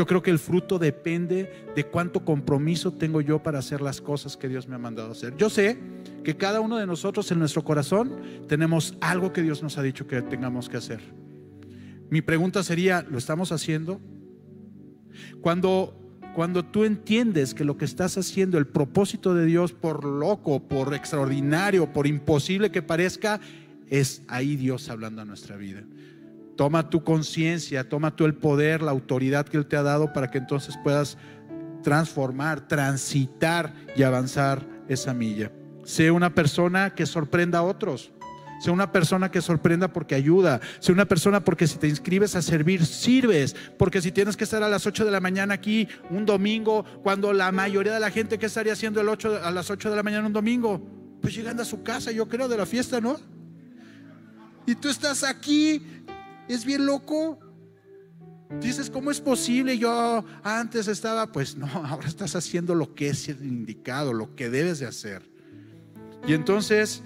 Yo 0.00 0.06
creo 0.06 0.22
que 0.22 0.30
el 0.30 0.38
fruto 0.38 0.78
depende 0.78 1.66
de 1.76 1.84
cuánto 1.84 2.24
compromiso 2.24 2.90
tengo 2.90 3.20
yo 3.20 3.42
para 3.42 3.58
hacer 3.58 3.82
las 3.82 4.00
cosas 4.00 4.34
que 4.34 4.48
Dios 4.48 4.66
me 4.66 4.76
ha 4.76 4.78
mandado 4.78 5.12
hacer. 5.12 5.36
Yo 5.36 5.50
sé 5.50 5.76
que 6.24 6.38
cada 6.38 6.60
uno 6.60 6.78
de 6.78 6.86
nosotros 6.86 7.30
en 7.30 7.38
nuestro 7.38 7.64
corazón 7.64 8.16
tenemos 8.48 8.96
algo 9.02 9.30
que 9.34 9.42
Dios 9.42 9.62
nos 9.62 9.76
ha 9.76 9.82
dicho 9.82 10.06
que 10.06 10.22
tengamos 10.22 10.70
que 10.70 10.78
hacer. 10.78 11.00
Mi 12.08 12.22
pregunta 12.22 12.62
sería, 12.62 13.04
¿lo 13.10 13.18
estamos 13.18 13.52
haciendo? 13.52 14.00
Cuando 15.42 15.94
cuando 16.34 16.64
tú 16.64 16.84
entiendes 16.84 17.52
que 17.52 17.66
lo 17.66 17.76
que 17.76 17.84
estás 17.84 18.16
haciendo, 18.16 18.56
el 18.56 18.66
propósito 18.66 19.34
de 19.34 19.44
Dios, 19.44 19.74
por 19.74 20.06
loco, 20.06 20.66
por 20.66 20.94
extraordinario, 20.94 21.92
por 21.92 22.06
imposible 22.06 22.70
que 22.70 22.80
parezca, 22.80 23.38
es 23.90 24.22
ahí 24.28 24.56
Dios 24.56 24.88
hablando 24.88 25.20
a 25.20 25.26
nuestra 25.26 25.58
vida. 25.58 25.84
Toma 26.60 26.90
tu 26.90 27.02
conciencia, 27.02 27.88
toma 27.88 28.14
tú 28.14 28.26
el 28.26 28.34
poder, 28.34 28.82
la 28.82 28.90
autoridad 28.90 29.48
que 29.48 29.56
Él 29.56 29.64
te 29.64 29.78
ha 29.78 29.82
dado 29.82 30.12
para 30.12 30.30
que 30.30 30.36
entonces 30.36 30.74
puedas 30.84 31.16
transformar, 31.82 32.68
transitar 32.68 33.72
y 33.96 34.02
avanzar 34.02 34.66
esa 34.86 35.14
milla. 35.14 35.50
Sé 35.84 36.10
una 36.10 36.34
persona 36.34 36.94
que 36.94 37.06
sorprenda 37.06 37.60
a 37.60 37.62
otros. 37.62 38.12
Sea 38.60 38.74
una 38.74 38.92
persona 38.92 39.30
que 39.30 39.40
sorprenda 39.40 39.90
porque 39.90 40.14
ayuda. 40.14 40.60
Sea 40.80 40.92
una 40.92 41.06
persona 41.06 41.42
porque 41.42 41.66
si 41.66 41.78
te 41.78 41.88
inscribes 41.88 42.36
a 42.36 42.42
servir, 42.42 42.84
sirves. 42.84 43.56
Porque 43.78 44.02
si 44.02 44.12
tienes 44.12 44.36
que 44.36 44.44
estar 44.44 44.62
a 44.62 44.68
las 44.68 44.86
8 44.86 45.06
de 45.06 45.10
la 45.10 45.20
mañana 45.20 45.54
aquí 45.54 45.88
un 46.10 46.26
domingo, 46.26 46.84
cuando 47.02 47.32
la 47.32 47.52
mayoría 47.52 47.94
de 47.94 48.00
la 48.00 48.10
gente 48.10 48.38
que 48.38 48.44
estaría 48.44 48.74
haciendo 48.74 49.00
el 49.00 49.08
8, 49.08 49.40
a 49.42 49.50
las 49.50 49.70
8 49.70 49.88
de 49.88 49.96
la 49.96 50.02
mañana 50.02 50.26
un 50.26 50.34
domingo, 50.34 50.86
pues 51.22 51.34
llegando 51.34 51.62
a 51.62 51.64
su 51.64 51.82
casa, 51.82 52.12
yo 52.12 52.28
creo, 52.28 52.48
de 52.48 52.58
la 52.58 52.66
fiesta, 52.66 53.00
¿no? 53.00 53.16
Y 54.66 54.74
tú 54.76 54.88
estás 54.88 55.24
aquí, 55.24 55.82
es 56.54 56.64
bien 56.64 56.86
loco. 56.86 57.38
Dices, 58.60 58.90
¿cómo 58.90 59.10
es 59.10 59.20
posible? 59.20 59.78
Yo 59.78 60.24
antes 60.42 60.88
estaba, 60.88 61.30
pues 61.30 61.56
no, 61.56 61.66
ahora 61.86 62.08
estás 62.08 62.34
haciendo 62.34 62.74
lo 62.74 62.94
que 62.94 63.08
es 63.08 63.28
indicado, 63.28 64.12
lo 64.12 64.34
que 64.34 64.50
debes 64.50 64.80
de 64.80 64.86
hacer. 64.86 65.22
Y 66.26 66.34
entonces 66.34 67.02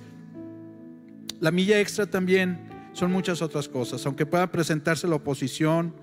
la 1.41 1.51
milla 1.51 1.81
extra 1.81 2.07
también 2.07 2.69
son 2.93 3.13
muchas 3.13 3.43
otras 3.43 3.69
cosas, 3.69 4.05
aunque 4.07 4.25
pueda 4.25 4.51
presentarse 4.51 5.07
la 5.07 5.17
oposición, 5.17 5.95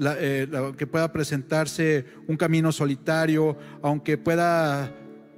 eh, 0.00 0.48
aunque 0.54 0.86
pueda 0.86 1.12
presentarse 1.12 2.06
un 2.26 2.36
camino 2.36 2.72
solitario, 2.72 3.56
aunque 3.82 4.18
pueda 4.18 4.92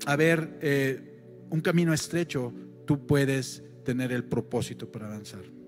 haber 0.06 0.58
eh, 0.62 1.20
un 1.50 1.60
camino 1.60 1.92
estrecho, 1.92 2.52
tú 2.86 3.06
puedes 3.06 3.62
tener 3.84 4.12
el 4.12 4.24
propósito 4.24 4.90
para 4.90 5.06
avanzar. 5.06 5.59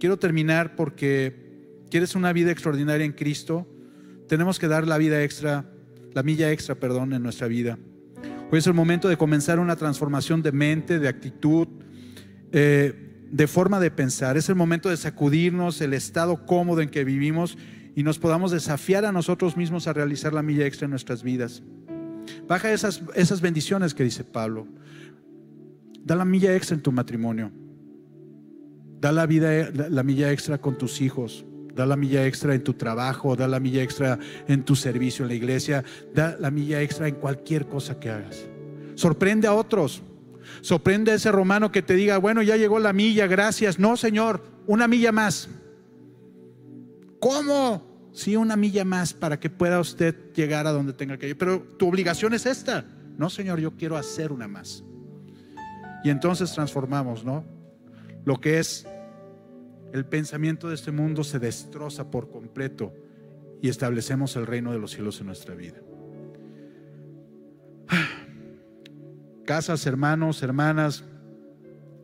Quiero 0.00 0.18
terminar 0.18 0.76
porque 0.76 1.84
quieres 1.90 2.14
una 2.14 2.32
vida 2.32 2.50
extraordinaria 2.50 3.04
en 3.04 3.12
Cristo, 3.12 3.68
tenemos 4.28 4.58
que 4.58 4.66
dar 4.66 4.88
la 4.88 4.96
vida 4.96 5.22
extra, 5.22 5.70
la 6.14 6.22
milla 6.22 6.50
extra, 6.50 6.74
perdón, 6.74 7.12
en 7.12 7.22
nuestra 7.22 7.48
vida. 7.48 7.78
Hoy 8.50 8.60
es 8.60 8.66
el 8.66 8.72
momento 8.72 9.10
de 9.10 9.18
comenzar 9.18 9.58
una 9.58 9.76
transformación 9.76 10.40
de 10.40 10.52
mente, 10.52 10.98
de 10.98 11.06
actitud, 11.06 11.68
eh, 12.50 13.26
de 13.30 13.46
forma 13.46 13.78
de 13.78 13.90
pensar. 13.90 14.38
Es 14.38 14.48
el 14.48 14.54
momento 14.54 14.88
de 14.88 14.96
sacudirnos 14.96 15.82
el 15.82 15.92
estado 15.92 16.46
cómodo 16.46 16.80
en 16.80 16.88
que 16.88 17.04
vivimos 17.04 17.58
y 17.94 18.02
nos 18.02 18.18
podamos 18.18 18.52
desafiar 18.52 19.04
a 19.04 19.12
nosotros 19.12 19.58
mismos 19.58 19.86
a 19.86 19.92
realizar 19.92 20.32
la 20.32 20.42
milla 20.42 20.64
extra 20.64 20.86
en 20.86 20.92
nuestras 20.92 21.22
vidas. 21.22 21.62
Baja 22.48 22.72
esas, 22.72 23.02
esas 23.16 23.42
bendiciones 23.42 23.92
que 23.92 24.04
dice 24.04 24.24
Pablo. 24.24 24.66
Da 26.02 26.14
la 26.14 26.24
milla 26.24 26.56
extra 26.56 26.74
en 26.74 26.82
tu 26.82 26.90
matrimonio. 26.90 27.52
Da 29.00 29.12
la, 29.12 29.26
vida, 29.26 29.70
la 29.72 30.02
milla 30.02 30.30
extra 30.30 30.58
con 30.58 30.76
tus 30.76 31.00
hijos. 31.00 31.44
Da 31.74 31.86
la 31.86 31.96
milla 31.96 32.26
extra 32.26 32.54
en 32.54 32.62
tu 32.62 32.74
trabajo. 32.74 33.34
Da 33.34 33.48
la 33.48 33.58
milla 33.58 33.82
extra 33.82 34.18
en 34.46 34.64
tu 34.64 34.76
servicio 34.76 35.24
en 35.24 35.28
la 35.28 35.34
iglesia. 35.34 35.84
Da 36.14 36.36
la 36.38 36.50
milla 36.50 36.82
extra 36.82 37.08
en 37.08 37.14
cualquier 37.14 37.66
cosa 37.66 37.98
que 37.98 38.10
hagas. 38.10 38.44
Sorprende 38.94 39.48
a 39.48 39.54
otros. 39.54 40.02
Sorprende 40.60 41.12
a 41.12 41.14
ese 41.14 41.32
romano 41.32 41.72
que 41.72 41.80
te 41.80 41.94
diga, 41.94 42.18
bueno, 42.18 42.42
ya 42.42 42.56
llegó 42.56 42.78
la 42.78 42.92
milla, 42.92 43.26
gracias. 43.26 43.78
No, 43.78 43.96
Señor, 43.96 44.42
una 44.66 44.86
milla 44.86 45.12
más. 45.12 45.48
¿Cómo? 47.18 48.10
Sí, 48.12 48.36
una 48.36 48.56
milla 48.56 48.84
más 48.84 49.14
para 49.14 49.40
que 49.40 49.48
pueda 49.48 49.80
usted 49.80 50.32
llegar 50.34 50.66
a 50.66 50.72
donde 50.72 50.92
tenga 50.92 51.16
que 51.16 51.28
ir. 51.28 51.38
Pero 51.38 51.62
tu 51.78 51.88
obligación 51.88 52.34
es 52.34 52.44
esta. 52.44 52.84
No, 53.16 53.30
Señor, 53.30 53.60
yo 53.60 53.72
quiero 53.76 53.96
hacer 53.96 54.32
una 54.32 54.48
más. 54.48 54.84
Y 56.02 56.10
entonces 56.10 56.52
transformamos, 56.52 57.24
¿no? 57.24 57.44
Lo 58.24 58.40
que 58.40 58.58
es 58.58 58.86
el 59.92 60.04
pensamiento 60.04 60.68
de 60.68 60.74
este 60.74 60.92
mundo 60.92 61.24
se 61.24 61.38
destroza 61.38 62.10
por 62.10 62.30
completo 62.30 62.92
y 63.62 63.68
establecemos 63.68 64.36
el 64.36 64.46
reino 64.46 64.72
de 64.72 64.78
los 64.78 64.92
cielos 64.92 65.20
en 65.20 65.26
nuestra 65.26 65.54
vida. 65.54 65.80
casas, 69.44 69.84
hermanos, 69.86 70.42
hermanas, 70.42 71.04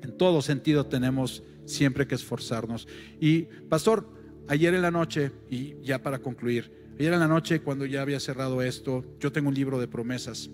en 0.03 0.17
todo 0.17 0.43
sentido 0.43 0.87
tenemos 0.87 1.43
siempre 1.65 2.07
que 2.07 2.15
esforzarnos. 2.15 2.89
Y 3.21 3.43
pastor, 3.69 4.09
ayer 4.49 4.75
en 4.75 4.83
la 4.83 4.91
noche, 4.91 5.33
y 5.51 5.81
ya 5.83 6.03
para 6.03 6.19
concluir, 6.19 6.73
ayer 6.99 7.13
en 7.13 7.21
la 7.21 7.29
noche 7.29 7.61
cuando 7.61 7.87
ya 7.87 8.03
había 8.03 8.21
cerrado 8.21 8.63
esto, 8.63 9.05
yo 9.21 9.33
tengo 9.33 9.49
un 9.49 9.55
libro 9.55 9.79
de 9.79 9.89
promesas. 9.89 10.51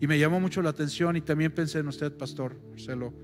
Y 0.00 0.06
me 0.06 0.18
llamó 0.18 0.40
mucho 0.40 0.60
la 0.62 0.70
atención 0.70 1.16
y 1.16 1.20
también 1.20 1.52
pensé 1.52 1.78
en 1.78 1.88
usted, 1.88 2.12
pastor 2.12 2.56
Marcelo. 2.70 3.14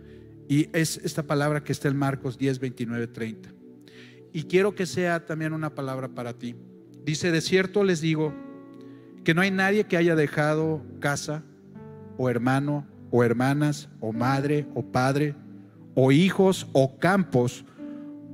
Y 0.50 0.68
es 0.72 0.96
esta 1.04 1.22
palabra 1.22 1.62
que 1.62 1.70
está 1.70 1.86
en 1.86 1.96
Marcos 1.96 2.36
10, 2.36 2.58
29, 2.58 3.06
30. 3.06 3.50
Y 4.32 4.42
quiero 4.42 4.74
que 4.74 4.84
sea 4.84 5.24
también 5.24 5.52
una 5.52 5.76
palabra 5.76 6.08
para 6.08 6.32
ti. 6.32 6.56
Dice, 7.04 7.30
de 7.30 7.40
cierto 7.40 7.84
les 7.84 8.00
digo 8.00 8.34
que 9.22 9.32
no 9.32 9.42
hay 9.42 9.52
nadie 9.52 9.84
que 9.84 9.96
haya 9.96 10.16
dejado 10.16 10.82
casa 10.98 11.44
o 12.18 12.28
hermano 12.28 12.84
o 13.12 13.22
hermanas 13.22 13.88
o 14.00 14.12
madre 14.12 14.66
o 14.74 14.82
padre 14.82 15.36
o 15.94 16.10
hijos 16.10 16.66
o 16.72 16.98
campos 16.98 17.64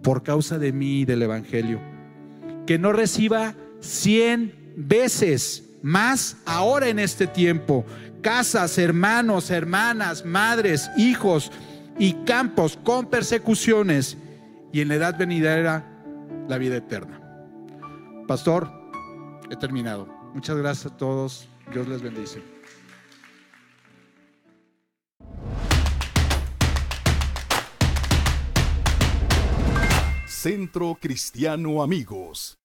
por 0.03 0.23
causa 0.23 0.59
de 0.59 0.73
mí 0.73 1.01
y 1.01 1.05
del 1.05 1.21
Evangelio. 1.21 1.83
Que 2.67 2.79
no 2.79 2.95
reciba 2.95 3.55
cien 3.81 4.73
veces 4.75 5.69
más 5.83 6.39
ahora 6.47 6.89
en 6.89 6.99
este 6.99 7.27
tiempo. 7.27 7.85
Casas, 8.23 8.79
hermanos, 8.79 9.51
hermanas, 9.51 10.25
madres, 10.25 10.91
hijos 10.97 11.53
y 11.99 12.13
campos 12.25 12.79
con 12.83 13.07
persecuciones 13.07 14.17
y 14.73 14.81
en 14.81 14.89
la 14.89 14.95
edad 14.97 15.19
venidera 15.19 15.85
la 16.49 16.59
vida 16.59 16.77
eterna. 16.77 17.21
Pastor, 18.27 18.71
he 19.51 19.57
terminado. 19.57 20.07
Muchas 20.35 20.57
gracias 20.57 20.93
a 20.93 20.97
todos. 20.97 21.49
Dios 21.73 21.89
les 21.89 22.03
bendice. 22.03 22.43
Centro 30.27 30.97
Cristiano 31.01 31.83
Amigos. 31.83 32.59